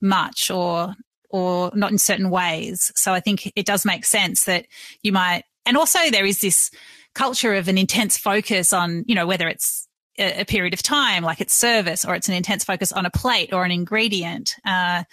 much 0.00 0.50
or 0.50 0.94
or 1.30 1.72
not 1.74 1.90
in 1.90 1.98
certain 1.98 2.30
ways. 2.30 2.92
So 2.94 3.12
I 3.12 3.20
think 3.20 3.50
it 3.56 3.66
does 3.66 3.84
make 3.84 4.04
sense 4.04 4.44
that 4.44 4.66
you 5.02 5.10
might 5.10 5.44
and 5.66 5.76
also 5.76 5.98
there 6.10 6.26
is 6.26 6.40
this 6.40 6.70
culture 7.14 7.54
of 7.54 7.68
an 7.68 7.78
intense 7.78 8.18
focus 8.18 8.72
on, 8.72 9.04
you 9.06 9.14
know, 9.14 9.26
whether 9.26 9.48
it's 9.48 9.88
a, 10.18 10.44
period 10.44 10.74
of 10.74 10.82
time, 10.82 11.24
like 11.24 11.40
it's 11.40 11.54
service, 11.54 12.04
or 12.04 12.14
it's 12.14 12.28
an 12.28 12.34
intense 12.34 12.64
focus 12.64 12.92
on 12.92 13.06
a 13.06 13.10
plate 13.10 13.52
or 13.52 13.64
an 13.64 13.70
ingredient. 13.70 14.54
Uh, 14.64 15.04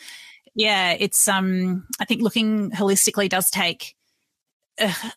yeah, 0.55 0.95
it's 0.97 1.27
um 1.27 1.87
I 1.99 2.05
think 2.05 2.21
looking 2.21 2.71
holistically 2.71 3.29
does 3.29 3.49
take 3.49 3.95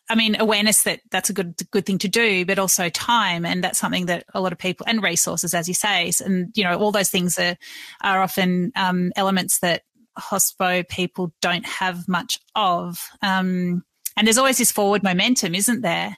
I 0.09 0.15
mean, 0.15 0.35
awareness 0.39 0.83
that 0.83 1.01
that's 1.11 1.29
a 1.29 1.33
good 1.33 1.55
good 1.71 1.85
thing 1.85 1.97
to 1.99 2.07
do, 2.07 2.45
but 2.45 2.59
also 2.59 2.89
time, 2.89 3.45
and 3.45 3.63
that's 3.63 3.79
something 3.79 4.05
that 4.07 4.25
a 4.33 4.41
lot 4.41 4.51
of 4.51 4.57
people 4.57 4.85
and 4.87 5.01
resources, 5.01 5.53
as 5.53 5.67
you 5.67 5.73
say, 5.73 6.11
and 6.23 6.51
you 6.55 6.63
know, 6.63 6.77
all 6.77 6.91
those 6.91 7.09
things 7.09 7.39
are 7.39 7.57
are 8.01 8.21
often 8.21 8.71
um, 8.75 9.11
elements 9.15 9.59
that 9.59 9.83
hospo 10.17 10.87
people 10.87 11.33
don't 11.41 11.65
have 11.65 12.07
much 12.07 12.39
of. 12.55 13.09
Um, 13.21 13.83
and 14.17 14.25
there's 14.25 14.37
always 14.37 14.57
this 14.57 14.71
forward 14.71 15.03
momentum, 15.03 15.55
isn't 15.55 15.81
there? 15.81 16.15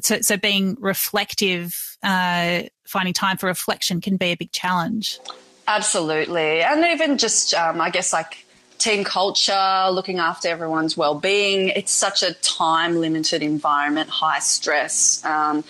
So, 0.00 0.22
so 0.22 0.38
being 0.38 0.76
reflective, 0.80 1.98
uh, 2.02 2.62
finding 2.86 3.12
time 3.12 3.36
for 3.36 3.46
reflection 3.46 4.00
can 4.00 4.16
be 4.16 4.32
a 4.32 4.36
big 4.36 4.52
challenge. 4.52 5.18
Absolutely, 5.66 6.62
and 6.62 6.84
even 6.84 7.18
just, 7.18 7.54
um, 7.54 7.80
I 7.80 7.90
guess, 7.90 8.12
like 8.12 8.43
team 8.78 9.04
culture, 9.04 9.88
looking 9.90 10.18
after 10.18 10.48
everyone's 10.48 10.96
well-being. 10.96 11.68
It's 11.70 11.92
such 11.92 12.22
a 12.22 12.34
time-limited 12.34 13.42
environment, 13.42 14.10
high 14.10 14.40
stress, 14.40 15.24
um, 15.24 15.64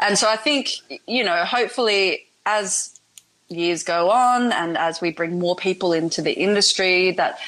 and 0.00 0.18
so 0.18 0.28
I 0.28 0.36
think 0.36 0.70
you 1.06 1.24
know, 1.24 1.44
hopefully, 1.44 2.26
as 2.46 2.98
years 3.48 3.82
go 3.82 4.10
on 4.10 4.52
and 4.52 4.76
as 4.76 5.00
we 5.00 5.12
bring 5.12 5.38
more 5.38 5.56
people 5.56 5.92
into 5.92 6.22
the 6.22 6.32
industry, 6.32 7.12
that 7.12 7.38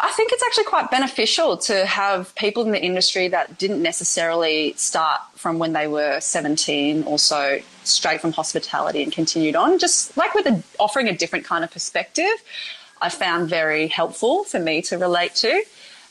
I 0.00 0.10
think 0.10 0.32
it's 0.32 0.42
actually 0.44 0.64
quite 0.64 0.90
beneficial 0.90 1.56
to 1.58 1.86
have 1.86 2.34
people 2.34 2.64
in 2.64 2.72
the 2.72 2.82
industry 2.82 3.28
that 3.28 3.58
didn't 3.58 3.80
necessarily 3.80 4.74
start 4.76 5.20
from 5.36 5.58
when 5.58 5.72
they 5.72 5.86
were 5.86 6.20
17 6.20 7.04
or 7.04 7.18
so 7.18 7.60
straight 7.84 8.20
from 8.20 8.32
hospitality 8.32 9.02
and 9.02 9.12
continued 9.12 9.56
on, 9.56 9.78
just 9.78 10.16
like 10.16 10.34
with 10.34 10.46
a, 10.46 10.62
offering 10.78 11.08
a 11.08 11.16
different 11.16 11.44
kind 11.44 11.64
of 11.64 11.70
perspective. 11.70 12.34
I 13.04 13.10
found 13.10 13.50
very 13.50 13.88
helpful 13.88 14.44
for 14.44 14.58
me 14.58 14.80
to 14.82 14.96
relate 14.96 15.34
to 15.36 15.62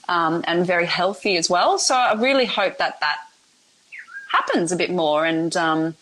um, 0.08 0.44
and 0.46 0.64
very 0.64 0.86
healthy 0.86 1.38
as 1.38 1.50
well. 1.50 1.80
So 1.80 1.96
I 1.96 2.14
really 2.14 2.46
hope 2.46 2.78
that 2.78 3.00
that 3.00 3.18
happens 4.32 4.72
a 4.72 4.76
bit 4.76 4.92
more 4.92 5.26
and 5.26 5.58
um, 5.58 5.96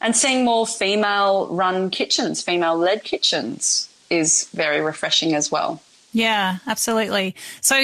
and 0.00 0.16
seeing 0.16 0.46
more 0.46 0.66
female 0.66 1.48
run 1.48 1.90
kitchens, 1.90 2.40
female 2.40 2.74
led 2.74 3.04
kitchens 3.04 3.90
is 4.08 4.48
very 4.54 4.80
refreshing 4.80 5.34
as 5.34 5.52
well. 5.52 5.82
Yeah, 6.14 6.56
absolutely. 6.66 7.36
So, 7.60 7.76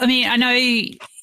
I 0.00 0.06
mean, 0.06 0.26
I 0.28 0.36
know 0.36 0.56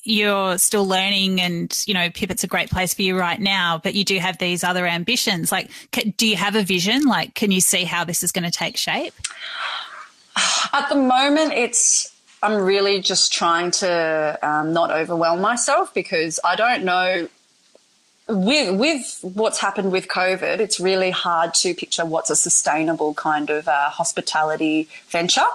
you're 0.04 0.60
still 0.60 0.88
learning 0.88 1.42
and 1.42 1.84
you 1.88 1.94
know 1.94 2.10
pipit's 2.12 2.44
a 2.44 2.48
great 2.48 2.70
place 2.70 2.94
for 2.94 3.02
you 3.02 3.20
right 3.20 3.40
now 3.40 3.80
but 3.84 3.94
you 3.94 4.04
do 4.04 4.18
have 4.18 4.38
these 4.38 4.64
other 4.64 4.88
ambitions 4.88 5.52
like 5.52 5.70
do 6.16 6.26
you 6.26 6.38
have 6.38 6.56
a 6.56 6.64
vision 6.64 7.04
like 7.04 7.36
can 7.36 7.52
you 7.52 7.60
see 7.60 7.84
how 7.84 8.04
this 8.06 8.24
is 8.24 8.32
going 8.32 8.46
to 8.46 8.50
take 8.50 8.78
shape 8.78 9.14
at 10.74 10.88
the 10.90 10.96
moment, 10.96 11.54
it's 11.54 12.16
I'm 12.42 12.56
really 12.56 13.02
just 13.02 13.34
trying 13.34 13.72
to 13.72 14.40
um, 14.42 14.74
not 14.74 14.92
overwhelm 14.92 15.42
myself 15.42 15.94
because 15.94 16.40
I 16.44 16.56
don't 16.56 16.84
know. 16.84 17.28
With 18.28 18.76
with 18.80 19.20
what's 19.24 19.60
happened 19.60 19.92
with 19.92 20.08
COVID, 20.08 20.60
it's 20.60 20.80
really 20.80 21.10
hard 21.10 21.54
to 21.56 21.74
picture 21.74 22.06
what's 22.06 22.30
a 22.30 22.36
sustainable 22.36 23.14
kind 23.16 23.50
of 23.50 23.68
uh, 23.68 23.90
hospitality 23.90 24.88
venture. 25.10 25.48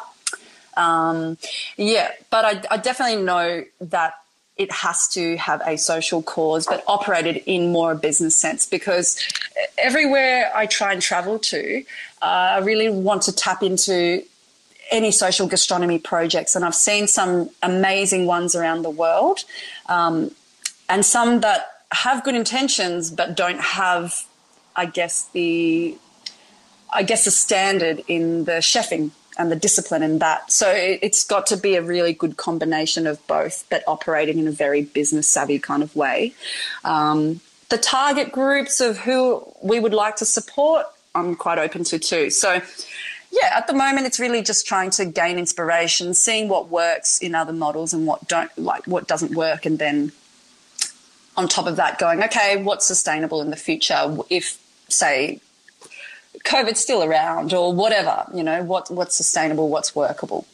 Um, 0.76 1.38
yeah, 1.76 2.10
but 2.30 2.44
I, 2.44 2.74
I 2.74 2.76
definitely 2.78 3.22
know 3.22 3.64
that 3.80 4.14
it 4.56 4.70
has 4.70 5.08
to 5.08 5.36
have 5.36 5.62
a 5.66 5.76
social 5.76 6.22
cause, 6.22 6.66
but 6.66 6.84
operated 6.86 7.42
in 7.46 7.72
more 7.72 7.92
a 7.92 7.96
business 7.96 8.36
sense 8.36 8.66
because 8.66 9.20
everywhere 9.78 10.50
I 10.54 10.66
try 10.66 10.92
and 10.92 11.02
travel 11.02 11.38
to, 11.40 11.84
uh, 12.22 12.24
I 12.24 12.58
really 12.58 12.88
want 12.88 13.22
to 13.22 13.32
tap 13.32 13.62
into 13.62 14.24
any 14.90 15.10
social 15.10 15.46
gastronomy 15.46 15.98
projects, 15.98 16.54
and 16.56 16.64
I've 16.64 16.74
seen 16.74 17.06
some 17.06 17.50
amazing 17.62 18.26
ones 18.26 18.54
around 18.54 18.82
the 18.82 18.90
world, 18.90 19.44
um, 19.86 20.30
and 20.88 21.04
some 21.04 21.40
that 21.40 21.84
have 21.92 22.24
good 22.24 22.34
intentions 22.34 23.10
but 23.10 23.36
don't 23.36 23.60
have, 23.60 24.24
I 24.76 24.86
guess 24.86 25.28
the, 25.32 25.96
I 26.92 27.02
guess 27.02 27.24
the 27.24 27.30
standard 27.30 28.04
in 28.08 28.44
the 28.44 28.60
chefing 28.60 29.10
and 29.36 29.50
the 29.50 29.56
discipline 29.56 30.02
in 30.02 30.18
that. 30.20 30.52
So 30.52 30.70
it's 30.70 31.24
got 31.24 31.46
to 31.48 31.56
be 31.56 31.74
a 31.74 31.82
really 31.82 32.12
good 32.12 32.36
combination 32.36 33.06
of 33.06 33.24
both, 33.26 33.64
but 33.70 33.82
operating 33.86 34.38
in 34.38 34.46
a 34.46 34.52
very 34.52 34.82
business 34.82 35.26
savvy 35.26 35.58
kind 35.58 35.82
of 35.82 35.94
way. 35.96 36.34
Um, 36.84 37.40
the 37.68 37.78
target 37.78 38.30
groups 38.30 38.80
of 38.80 38.98
who 38.98 39.44
we 39.62 39.80
would 39.80 39.94
like 39.94 40.16
to 40.16 40.24
support, 40.24 40.86
I'm 41.14 41.34
quite 41.34 41.58
open 41.58 41.84
to 41.84 41.98
too. 41.98 42.30
So 42.30 42.60
yeah, 43.34 43.56
at 43.56 43.66
the 43.66 43.74
moment 43.74 44.06
it's 44.06 44.20
really 44.20 44.42
just 44.42 44.66
trying 44.66 44.90
to 44.90 45.04
gain 45.04 45.38
inspiration, 45.38 46.14
seeing 46.14 46.48
what 46.48 46.68
works 46.68 47.18
in 47.18 47.34
other 47.34 47.52
models 47.52 47.92
and 47.92 48.06
what 48.06 48.26
don't 48.28 48.56
like 48.56 48.86
what 48.86 49.08
doesn't 49.08 49.34
work, 49.34 49.66
and 49.66 49.78
then 49.78 50.12
on 51.36 51.48
top 51.48 51.66
of 51.66 51.76
that, 51.76 51.98
going 51.98 52.22
okay, 52.22 52.62
what's 52.62 52.86
sustainable 52.86 53.40
in 53.42 53.50
the 53.50 53.56
future 53.56 54.16
if 54.30 54.58
say 54.88 55.40
COVID's 56.44 56.80
still 56.80 57.02
around 57.02 57.52
or 57.52 57.72
whatever, 57.72 58.24
you 58.34 58.42
know, 58.42 58.62
what 58.62 58.90
what's 58.90 59.16
sustainable, 59.16 59.68
what's 59.68 59.96
workable. 59.96 60.46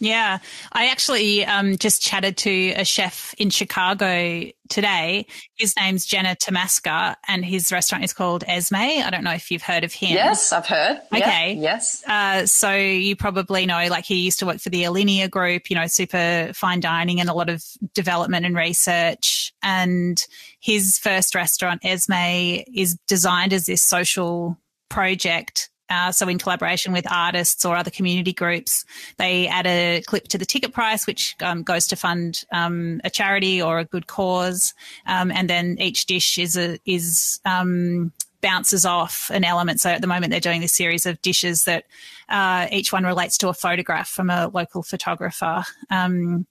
Yeah, 0.00 0.38
I 0.72 0.88
actually 0.88 1.44
um, 1.44 1.76
just 1.76 2.02
chatted 2.02 2.36
to 2.38 2.70
a 2.76 2.84
chef 2.84 3.34
in 3.36 3.50
Chicago 3.50 4.44
today. 4.68 5.26
His 5.54 5.74
name's 5.76 6.06
Jenner 6.06 6.34
Tomaska, 6.34 7.16
and 7.26 7.44
his 7.44 7.72
restaurant 7.72 8.04
is 8.04 8.12
called 8.12 8.44
Esme. 8.46 8.76
I 8.76 9.08
don't 9.10 9.24
know 9.24 9.32
if 9.32 9.50
you've 9.50 9.62
heard 9.62 9.82
of 9.82 9.92
him. 9.92 10.10
Yes, 10.10 10.52
I've 10.52 10.66
heard. 10.66 11.00
Okay. 11.12 11.54
Yeah, 11.54 11.60
yes. 11.60 12.04
Uh, 12.06 12.46
so 12.46 12.74
you 12.74 13.16
probably 13.16 13.66
know, 13.66 13.86
like, 13.88 14.04
he 14.04 14.16
used 14.16 14.38
to 14.38 14.46
work 14.46 14.60
for 14.60 14.70
the 14.70 14.84
Alinea 14.84 15.28
Group, 15.28 15.68
you 15.68 15.74
know, 15.76 15.86
super 15.86 16.52
fine 16.54 16.80
dining 16.80 17.20
and 17.20 17.28
a 17.28 17.34
lot 17.34 17.48
of 17.48 17.64
development 17.94 18.46
and 18.46 18.54
research. 18.54 19.52
And 19.62 20.24
his 20.60 20.98
first 20.98 21.34
restaurant, 21.34 21.80
Esme, 21.84 22.62
is 22.72 22.96
designed 23.08 23.52
as 23.52 23.66
this 23.66 23.82
social 23.82 24.58
project 24.88 25.70
uh, 25.90 26.12
so, 26.12 26.28
in 26.28 26.38
collaboration 26.38 26.92
with 26.92 27.10
artists 27.10 27.64
or 27.64 27.76
other 27.76 27.90
community 27.90 28.32
groups, 28.32 28.84
they 29.16 29.46
add 29.48 29.66
a 29.66 30.02
clip 30.06 30.28
to 30.28 30.38
the 30.38 30.44
ticket 30.44 30.72
price, 30.72 31.06
which 31.06 31.34
um, 31.40 31.62
goes 31.62 31.86
to 31.86 31.96
fund 31.96 32.44
um, 32.52 33.00
a 33.04 33.10
charity 33.10 33.60
or 33.62 33.78
a 33.78 33.84
good 33.84 34.06
cause, 34.06 34.74
um, 35.06 35.30
and 35.30 35.48
then 35.48 35.76
each 35.80 36.06
dish 36.06 36.38
is 36.38 36.56
a, 36.56 36.78
is 36.84 37.40
um, 37.44 38.12
bounces 38.40 38.84
off 38.84 39.30
an 39.30 39.44
element. 39.44 39.80
So, 39.80 39.90
at 39.90 40.00
the 40.00 40.06
moment, 40.06 40.30
they're 40.30 40.40
doing 40.40 40.60
this 40.60 40.74
series 40.74 41.06
of 41.06 41.20
dishes 41.22 41.64
that 41.64 41.84
uh, 42.28 42.66
each 42.70 42.92
one 42.92 43.04
relates 43.04 43.38
to 43.38 43.48
a 43.48 43.54
photograph 43.54 44.08
from 44.08 44.28
a 44.28 44.48
local 44.48 44.82
photographer, 44.82 45.64
um, 45.90 46.46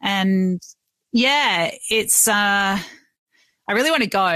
and 0.00 0.62
yeah, 1.12 1.70
it's. 1.90 2.28
Uh, 2.28 2.78
I 3.66 3.72
really 3.72 3.90
want 3.90 4.02
to 4.02 4.08
go. 4.08 4.28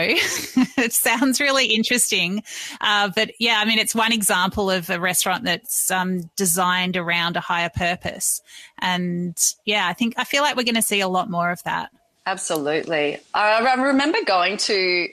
it 0.82 0.92
sounds 0.92 1.40
really 1.40 1.66
interesting. 1.66 2.42
Uh, 2.80 3.10
but 3.14 3.32
yeah, 3.38 3.60
I 3.60 3.66
mean, 3.66 3.78
it's 3.78 3.94
one 3.94 4.12
example 4.12 4.70
of 4.70 4.88
a 4.88 4.98
restaurant 4.98 5.44
that's 5.44 5.90
um, 5.90 6.30
designed 6.36 6.96
around 6.96 7.36
a 7.36 7.40
higher 7.40 7.68
purpose. 7.68 8.40
And 8.78 9.36
yeah, 9.66 9.86
I 9.86 9.92
think, 9.92 10.14
I 10.16 10.24
feel 10.24 10.42
like 10.42 10.56
we're 10.56 10.64
going 10.64 10.74
to 10.76 10.82
see 10.82 11.00
a 11.00 11.08
lot 11.08 11.30
more 11.30 11.50
of 11.50 11.62
that. 11.64 11.90
Absolutely. 12.24 13.18
I 13.34 13.74
remember 13.74 14.18
going 14.24 14.56
to, 14.58 15.08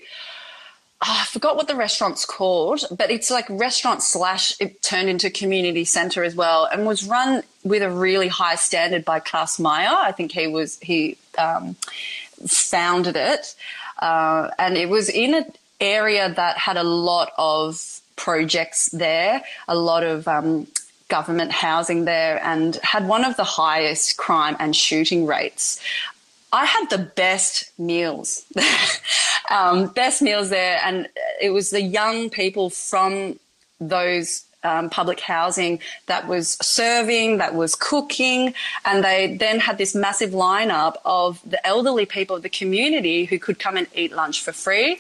oh, 1.02 1.18
I 1.22 1.26
forgot 1.26 1.56
what 1.56 1.68
the 1.68 1.76
restaurant's 1.76 2.26
called, 2.26 2.84
but 2.92 3.12
it's 3.12 3.32
like 3.32 3.46
restaurant 3.50 4.02
slash 4.02 4.54
it 4.60 4.82
turned 4.82 5.10
into 5.10 5.30
community 5.30 5.86
center 5.86 6.24
as 6.24 6.36
well, 6.36 6.66
and 6.66 6.86
was 6.86 7.06
run 7.06 7.44
with 7.64 7.84
a 7.84 7.90
really 7.90 8.28
high 8.28 8.56
standard 8.56 9.06
by 9.06 9.20
Claus 9.20 9.60
Meyer. 9.60 9.96
I 9.96 10.12
think 10.12 10.34
he 10.34 10.48
was 10.48 10.78
he 10.80 11.18
um, 11.38 11.78
founded 12.46 13.16
it. 13.16 13.56
Uh, 14.00 14.50
and 14.60 14.78
it 14.78 14.90
was 14.90 15.10
in 15.10 15.34
an 15.34 15.52
area 15.80 16.30
that 16.30 16.58
had 16.58 16.78
a 16.78 16.84
lot 16.84 17.32
of 17.38 18.02
projects 18.16 18.90
there, 18.90 19.44
a 19.68 19.76
lot 19.76 20.04
of 20.04 20.28
um, 20.28 20.68
government 21.10 21.52
housing 21.52 22.06
there, 22.06 22.44
and 22.44 22.76
had 22.78 23.08
one 23.08 23.26
of 23.26 23.36
the 23.38 23.44
highest 23.44 24.18
crime 24.18 24.56
and 24.60 24.76
shooting 24.76 25.26
rates. 25.26 25.80
I 26.52 26.66
had 26.66 26.90
the 26.90 27.00
best 27.00 27.78
meals, 27.78 28.46
um, 29.52 29.88
best 29.88 30.22
meals 30.22 30.50
there, 30.50 30.80
and 30.84 31.10
it 31.42 31.50
was 31.50 31.70
the 31.70 31.82
young 31.82 32.30
people 32.30 32.70
from 32.70 33.40
those 33.80 34.45
um, 34.66 34.90
public 34.90 35.20
housing 35.20 35.80
that 36.08 36.28
was 36.28 36.58
serving, 36.62 37.38
that 37.38 37.56
was 37.56 37.76
cooking, 37.76 38.54
and 38.84 39.04
they 39.04 39.38
then 39.38 39.60
had 39.60 39.78
this 39.78 39.96
massive 39.96 40.32
lineup 40.32 40.96
of 41.06 41.40
the 41.50 41.66
elderly 41.66 42.06
people 42.06 42.36
of 42.36 42.44
the 42.44 42.50
community 42.50 43.26
who 43.26 43.38
could 43.40 43.60
come 43.60 43.78
and 43.78 43.88
eat 43.96 44.12
lunch 44.12 44.42
for 44.42 44.52
free. 44.52 45.00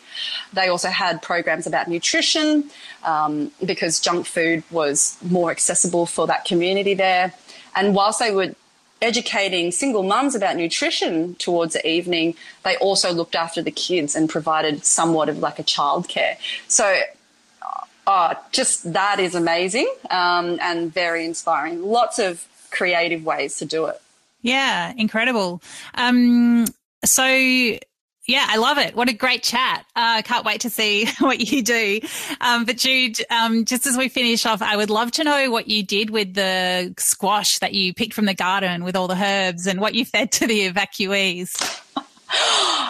They 0.54 0.67
also 0.69 0.89
had 0.89 1.21
programs 1.21 1.67
about 1.67 1.88
nutrition 1.88 2.69
um, 3.04 3.51
because 3.63 3.99
junk 3.99 4.25
food 4.25 4.63
was 4.71 5.17
more 5.21 5.51
accessible 5.51 6.06
for 6.06 6.28
that 6.28 6.45
community 6.45 6.93
there. 6.93 7.34
And 7.75 7.93
whilst 7.93 8.19
they 8.19 8.32
were 8.32 8.56
educating 9.01 9.71
single 9.71 10.04
mums 10.04 10.36
about 10.36 10.56
nutrition 10.56 11.36
towards 11.36 11.73
the 11.73 11.88
evening, 11.88 12.36
they 12.63 12.78
also 12.78 13.12
looked 13.12 13.36
after 13.36 13.62
the 13.62 13.71
kids 13.71 14.15
and 14.15 14.30
provided 14.30 14.86
somewhat 14.86 15.30
of 15.30 15.39
like 15.39 15.60
a 15.60 15.63
childcare. 15.63 16.38
So 16.67 17.01
oh, 18.07 18.33
just 18.51 18.93
that 18.93 19.19
is 19.19 19.35
amazing 19.35 19.91
um, 20.09 20.59
and 20.61 20.93
very 20.93 21.25
inspiring. 21.25 21.81
Lots 21.81 22.19
of 22.19 22.47
creative 22.71 23.23
ways 23.23 23.57
to 23.57 23.65
do 23.65 23.85
it. 23.85 24.01
Yeah, 24.41 24.93
incredible. 24.95 25.61
Um, 25.95 26.65
so 27.03 27.25
yeah, 28.27 28.45
I 28.47 28.57
love 28.57 28.77
it. 28.79 28.95
What 28.95 29.07
a 29.07 29.13
great 29.13 29.43
chat. 29.43 29.85
I 29.95 30.19
uh, 30.19 30.21
can't 30.23 30.45
wait 30.45 30.61
to 30.61 30.69
see 30.69 31.07
what 31.19 31.39
you 31.39 31.61
do. 31.61 31.99
Um, 32.41 32.65
but 32.65 32.77
Jude, 32.77 33.17
um, 33.29 33.65
just 33.65 33.85
as 33.85 33.97
we 33.97 34.09
finish 34.09 34.45
off, 34.45 34.61
I 34.61 34.75
would 34.75 34.89
love 34.89 35.11
to 35.13 35.23
know 35.23 35.51
what 35.51 35.67
you 35.67 35.83
did 35.83 36.09
with 36.09 36.33
the 36.33 36.93
squash 36.97 37.59
that 37.59 37.73
you 37.73 37.93
picked 37.93 38.13
from 38.13 38.25
the 38.25 38.33
garden 38.33 38.83
with 38.83 38.95
all 38.95 39.07
the 39.07 39.15
herbs 39.15 39.67
and 39.67 39.79
what 39.79 39.93
you 39.93 40.05
fed 40.05 40.31
to 40.33 40.47
the 40.47 40.69
evacuees. 40.69 41.81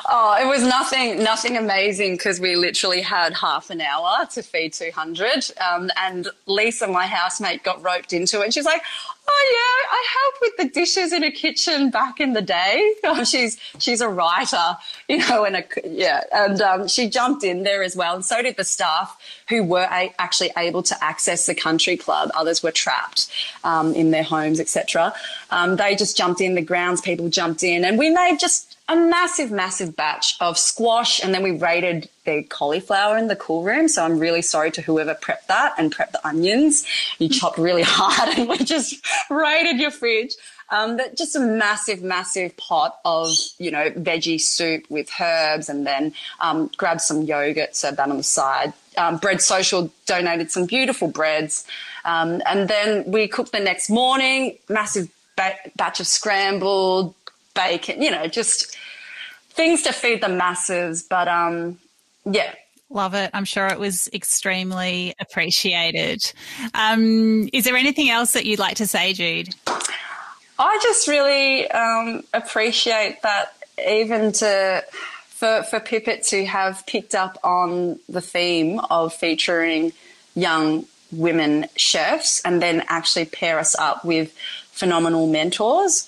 Oh, 0.08 0.38
it 0.40 0.48
was 0.48 0.64
nothing, 0.64 1.24
nothing 1.24 1.58
amazing 1.58 2.14
because 2.14 2.40
we 2.40 2.56
literally 2.56 3.02
had 3.02 3.34
half 3.34 3.70
an 3.70 3.82
hour 3.82 4.26
to 4.34 4.42
feed 4.44 4.74
200. 4.74 5.52
Um, 5.60 5.90
and 5.98 6.28
Lisa, 6.46 6.88
my 6.88 7.06
housemate, 7.06 7.64
got 7.64 7.84
roped 7.84 8.14
into 8.14 8.42
it. 8.42 8.54
She's 8.54 8.66
like, 8.66 8.82
"Oh 9.28 9.52
yeah, 9.52 9.92
I 9.92 10.06
helped 10.22 10.38
with 10.42 10.58
the 10.58 10.80
dishes 10.80 11.12
in 11.12 11.24
a 11.24 11.32
kitchen 11.32 11.90
back 11.90 12.20
in 12.20 12.34
the 12.34 12.42
day." 12.42 12.94
she's 13.26 13.58
she's 13.80 14.00
a 14.02 14.08
writer, 14.08 14.78
you 15.10 15.18
know, 15.18 15.44
and 15.44 15.58
a 15.58 15.64
yeah, 15.84 16.22
and 16.32 16.62
um, 16.62 16.88
she 16.88 17.10
jumped 17.10 17.44
in 17.44 17.64
there 17.64 17.84
as 17.84 17.96
well, 17.96 18.16
and 18.16 18.26
so 18.26 18.42
did 18.42 18.58
the 18.58 18.64
staff 18.64 19.18
who 19.50 19.64
were 19.64 19.88
a- 19.92 20.14
actually 20.20 20.52
able 20.58 20.84
to 20.84 21.04
access 21.04 21.46
the 21.46 21.56
country 21.56 21.98
club. 21.98 22.30
Others 22.36 22.64
were 22.64 22.72
trapped 22.72 23.30
um, 23.64 23.94
in 23.94 24.12
their 24.12 24.24
homes, 24.24 24.60
etc. 24.60 25.14
Um, 25.50 25.76
they 25.76 25.96
just 25.96 26.16
jumped 26.16 26.42
in. 26.42 26.56
The 26.56 26.62
grounds 26.62 27.02
people 27.02 27.28
jumped 27.28 27.64
in, 27.64 27.84
and 27.84 27.98
we 27.98 28.10
made 28.12 28.38
just 28.40 28.75
a 28.88 28.96
massive, 28.96 29.52
massive 29.52 29.96
batch 29.96 30.36
of 30.40 30.58
squash, 30.58 31.24
and 31.24 31.34
then 31.34 31.42
we 31.42 31.52
raided 31.52 32.08
the 32.26 32.44
cauliflower 32.44 33.18
in 33.18 33.28
the 33.28 33.36
cool 33.36 33.64
room. 33.64 33.88
So 33.88 34.04
I'm 34.04 34.20
really 34.20 34.44
sorry 34.44 34.70
to 34.72 34.82
whoever 34.82 35.16
prepped 35.16 35.48
that 35.48 35.74
and 35.78 35.94
prepped 35.94 36.12
the 36.12 36.26
onions. 36.28 36.86
You 37.18 37.30
chopped 37.40 37.58
really 37.58 37.84
hard, 37.84 38.30
and 38.38 38.48
we 38.48 38.58
just 38.60 39.04
raided 39.30 39.80
your 39.80 39.92
fridge. 39.92 40.36
Um, 40.70 40.98
but 40.98 41.16
just 41.16 41.36
a 41.36 41.40
massive, 41.40 42.02
massive 42.02 42.58
pot 42.58 42.98
of 43.06 43.30
you 43.60 43.70
know 43.70 43.92
veggie 43.92 44.42
soup 44.42 44.86
with 44.90 45.10
herbs, 45.20 45.70
and 45.70 45.86
then 45.86 46.14
um, 46.40 46.70
grabbed 46.78 47.02
some 47.02 47.24
yogurt, 47.24 47.76
served 47.76 47.98
that 47.98 48.10
on 48.10 48.18
the 48.18 48.24
side. 48.24 48.74
Um, 48.98 49.18
Bread 49.18 49.42
Social 49.42 49.92
donated 50.06 50.52
some 50.52 50.66
beautiful 50.66 51.08
breads, 51.08 51.66
um, 52.04 52.42
and 52.46 52.68
then 52.68 53.04
we 53.12 53.28
cooked 53.28 53.52
the 53.52 53.60
next 53.60 53.90
morning. 53.90 54.58
Massive 54.70 55.10
ba- 55.36 55.58
batch 55.76 56.00
of 56.00 56.08
scrambled 56.08 57.14
bacon, 57.56 58.02
you 58.02 58.12
know, 58.12 58.28
just 58.28 58.78
things 59.50 59.82
to 59.84 59.94
feed 59.94 60.22
the 60.22 60.30
masses. 60.30 61.04
But 61.04 61.28
um, 61.28 61.80
yeah. 62.26 62.54
Love 62.90 63.16
it. 63.16 63.32
I'm 63.34 63.46
sure 63.46 63.68
it 63.68 63.80
was 63.80 64.08
extremely 64.14 65.16
appreciated. 65.20 66.32
Um, 66.76 67.50
is 67.52 67.66
there 67.66 67.76
anything 67.76 68.10
else 68.10 68.34
that 68.34 68.46
you'd 68.46 68.60
like 68.60 68.76
to 68.78 68.88
say, 68.88 69.14
Jude? 69.14 69.56
I 70.58 70.80
just 70.84 71.08
really 71.08 71.70
um, 71.72 72.24
appreciate 72.34 73.22
that 73.24 73.56
even 73.86 74.32
to 74.34 74.84
for, 75.30 75.64
for 75.64 75.80
Pipit 75.82 76.24
to 76.24 76.46
have 76.46 76.86
picked 76.86 77.14
up 77.14 77.38
on 77.44 78.00
the 78.08 78.22
theme 78.22 78.80
of 78.90 79.14
featuring 79.14 79.92
young 80.34 80.86
women 81.12 81.66
chefs 81.76 82.42
and 82.44 82.62
then 82.62 82.84
actually 82.88 83.26
pair 83.26 83.60
us 83.60 83.76
up 83.78 84.06
with 84.06 84.34
phenomenal 84.72 85.28
mentors. 85.28 86.08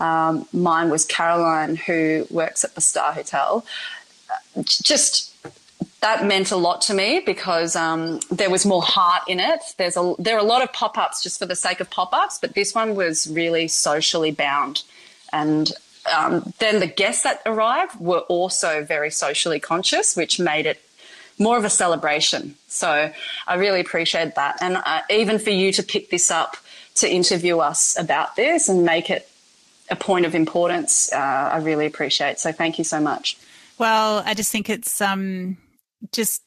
Um, 0.00 0.46
mine 0.52 0.90
was 0.90 1.04
Caroline, 1.04 1.76
who 1.76 2.26
works 2.30 2.64
at 2.64 2.74
the 2.74 2.80
Star 2.80 3.12
Hotel. 3.12 3.64
Just 4.64 5.32
that 6.00 6.26
meant 6.26 6.50
a 6.52 6.56
lot 6.56 6.80
to 6.82 6.94
me 6.94 7.20
because 7.24 7.74
um, 7.74 8.20
there 8.30 8.50
was 8.50 8.66
more 8.66 8.82
heart 8.82 9.22
in 9.28 9.40
it. 9.40 9.60
There's 9.76 9.96
a 9.96 10.14
there 10.18 10.36
are 10.36 10.40
a 10.40 10.44
lot 10.44 10.62
of 10.62 10.72
pop 10.72 10.98
ups 10.98 11.22
just 11.22 11.38
for 11.38 11.46
the 11.46 11.56
sake 11.56 11.80
of 11.80 11.90
pop 11.90 12.12
ups, 12.12 12.38
but 12.38 12.54
this 12.54 12.74
one 12.74 12.94
was 12.94 13.26
really 13.28 13.68
socially 13.68 14.30
bound. 14.30 14.82
And 15.32 15.72
um, 16.14 16.52
then 16.60 16.80
the 16.80 16.86
guests 16.86 17.22
that 17.24 17.40
arrived 17.46 17.98
were 17.98 18.20
also 18.20 18.84
very 18.84 19.10
socially 19.10 19.58
conscious, 19.58 20.16
which 20.16 20.38
made 20.38 20.66
it 20.66 20.80
more 21.38 21.58
of 21.58 21.64
a 21.64 21.70
celebration. 21.70 22.54
So 22.68 23.12
I 23.46 23.54
really 23.54 23.80
appreciate 23.80 24.34
that, 24.36 24.58
and 24.60 24.76
uh, 24.76 25.00
even 25.10 25.38
for 25.38 25.50
you 25.50 25.72
to 25.72 25.82
pick 25.82 26.10
this 26.10 26.30
up 26.30 26.56
to 26.96 27.10
interview 27.10 27.58
us 27.58 27.98
about 27.98 28.36
this 28.36 28.68
and 28.68 28.84
make 28.84 29.10
it 29.10 29.28
a 29.90 29.96
point 29.96 30.26
of 30.26 30.34
importance, 30.34 31.12
uh, 31.12 31.16
I 31.16 31.58
really 31.58 31.86
appreciate. 31.86 32.38
So 32.38 32.52
thank 32.52 32.78
you 32.78 32.84
so 32.84 33.00
much. 33.00 33.36
Well, 33.78 34.22
I 34.24 34.34
just 34.34 34.50
think 34.50 34.70
it's 34.70 35.00
um, 35.00 35.58
just 36.12 36.42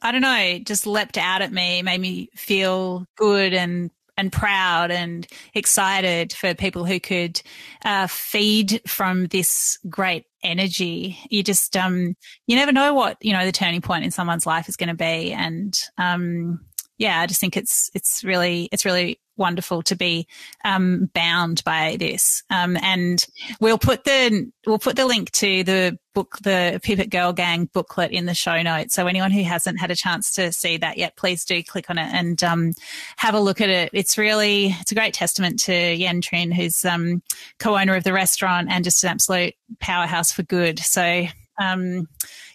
I 0.00 0.10
don't 0.10 0.20
know, 0.20 0.58
just 0.58 0.86
leapt 0.86 1.16
out 1.16 1.42
at 1.42 1.52
me, 1.52 1.82
made 1.82 2.00
me 2.00 2.28
feel 2.34 3.06
good 3.16 3.54
and 3.54 3.90
and 4.18 4.30
proud 4.30 4.90
and 4.90 5.26
excited 5.54 6.32
for 6.32 6.54
people 6.54 6.84
who 6.84 7.00
could 7.00 7.40
uh, 7.84 8.06
feed 8.06 8.80
from 8.86 9.26
this 9.26 9.78
great 9.88 10.26
energy. 10.42 11.18
You 11.30 11.42
just 11.42 11.76
um, 11.76 12.14
you 12.46 12.56
never 12.56 12.72
know 12.72 12.94
what 12.94 13.16
you 13.20 13.32
know 13.32 13.44
the 13.44 13.52
turning 13.52 13.80
point 13.80 14.04
in 14.04 14.10
someone's 14.10 14.46
life 14.46 14.68
is 14.68 14.76
going 14.76 14.88
to 14.88 14.94
be, 14.94 15.32
and 15.32 15.78
um, 15.98 16.60
yeah, 16.98 17.20
I 17.20 17.26
just 17.26 17.40
think 17.40 17.56
it's 17.56 17.90
it's 17.94 18.24
really 18.24 18.68
it's 18.72 18.84
really 18.84 19.18
wonderful 19.36 19.82
to 19.82 19.96
be 19.96 20.26
um, 20.64 21.10
bound 21.14 21.62
by 21.64 21.96
this. 21.98 22.42
Um, 22.50 22.76
and 22.82 23.24
we'll 23.60 23.78
put 23.78 24.04
the 24.04 24.50
we'll 24.66 24.78
put 24.78 24.96
the 24.96 25.06
link 25.06 25.30
to 25.32 25.64
the 25.64 25.98
book, 26.14 26.38
the 26.42 26.80
Pip 26.82 27.08
Girl 27.10 27.32
Gang 27.32 27.66
booklet 27.72 28.10
in 28.10 28.26
the 28.26 28.34
show 28.34 28.60
notes. 28.62 28.94
So 28.94 29.06
anyone 29.06 29.30
who 29.30 29.42
hasn't 29.42 29.80
had 29.80 29.90
a 29.90 29.96
chance 29.96 30.32
to 30.32 30.52
see 30.52 30.76
that 30.78 30.98
yet, 30.98 31.16
please 31.16 31.44
do 31.44 31.62
click 31.62 31.90
on 31.90 31.98
it 31.98 32.12
and 32.12 32.42
um, 32.44 32.72
have 33.16 33.34
a 33.34 33.40
look 33.40 33.60
at 33.60 33.70
it. 33.70 33.90
It's 33.92 34.18
really 34.18 34.66
it's 34.80 34.92
a 34.92 34.96
great 34.96 35.14
testament 35.14 35.60
to 35.60 35.94
Yen 35.94 36.20
Trinh, 36.20 36.52
who's 36.52 36.84
um, 36.84 37.22
co-owner 37.58 37.94
of 37.94 38.04
the 38.04 38.12
restaurant 38.12 38.68
and 38.70 38.84
just 38.84 39.02
an 39.04 39.10
absolute 39.10 39.54
powerhouse 39.80 40.32
for 40.32 40.42
good. 40.42 40.78
So 40.78 41.26
um, 41.60 42.08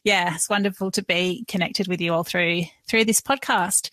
yeah, 0.04 0.36
it's 0.36 0.50
wonderful 0.50 0.92
to 0.92 1.04
be 1.04 1.46
connected 1.48 1.88
with 1.88 2.02
you 2.02 2.14
all 2.14 2.24
through 2.24 2.64
through 2.88 3.06
this 3.06 3.22
podcast. 3.22 3.90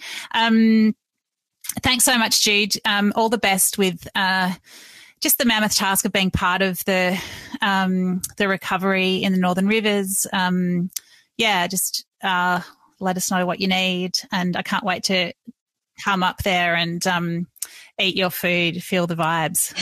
Thanks 1.82 2.04
so 2.04 2.16
much, 2.18 2.42
Jude. 2.42 2.74
Um, 2.84 3.12
all 3.16 3.28
the 3.28 3.38
best 3.38 3.78
with 3.78 4.06
uh, 4.14 4.52
just 5.20 5.38
the 5.38 5.44
mammoth 5.44 5.74
task 5.74 6.04
of 6.04 6.12
being 6.12 6.30
part 6.30 6.62
of 6.62 6.84
the 6.84 7.20
um, 7.60 8.22
the 8.36 8.48
recovery 8.48 9.16
in 9.22 9.32
the 9.32 9.38
Northern 9.38 9.66
Rivers. 9.66 10.26
Um, 10.32 10.90
yeah, 11.36 11.66
just 11.66 12.04
uh, 12.22 12.60
let 13.00 13.16
us 13.16 13.30
know 13.30 13.46
what 13.46 13.60
you 13.60 13.68
need, 13.68 14.18
and 14.30 14.56
I 14.56 14.62
can't 14.62 14.84
wait 14.84 15.04
to 15.04 15.32
come 16.02 16.22
up 16.22 16.42
there 16.42 16.74
and 16.74 17.04
um, 17.06 17.46
eat 18.00 18.16
your 18.16 18.30
food, 18.30 18.82
feel 18.82 19.06
the 19.06 19.16
vibes. 19.16 19.72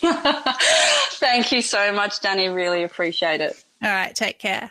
Thank 1.18 1.52
you 1.52 1.62
so 1.62 1.92
much, 1.92 2.20
Danny. 2.20 2.48
Really 2.48 2.82
appreciate 2.82 3.40
it. 3.40 3.62
All 3.82 3.90
right, 3.90 4.14
take 4.14 4.38
care. 4.38 4.70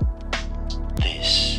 This 0.95 1.50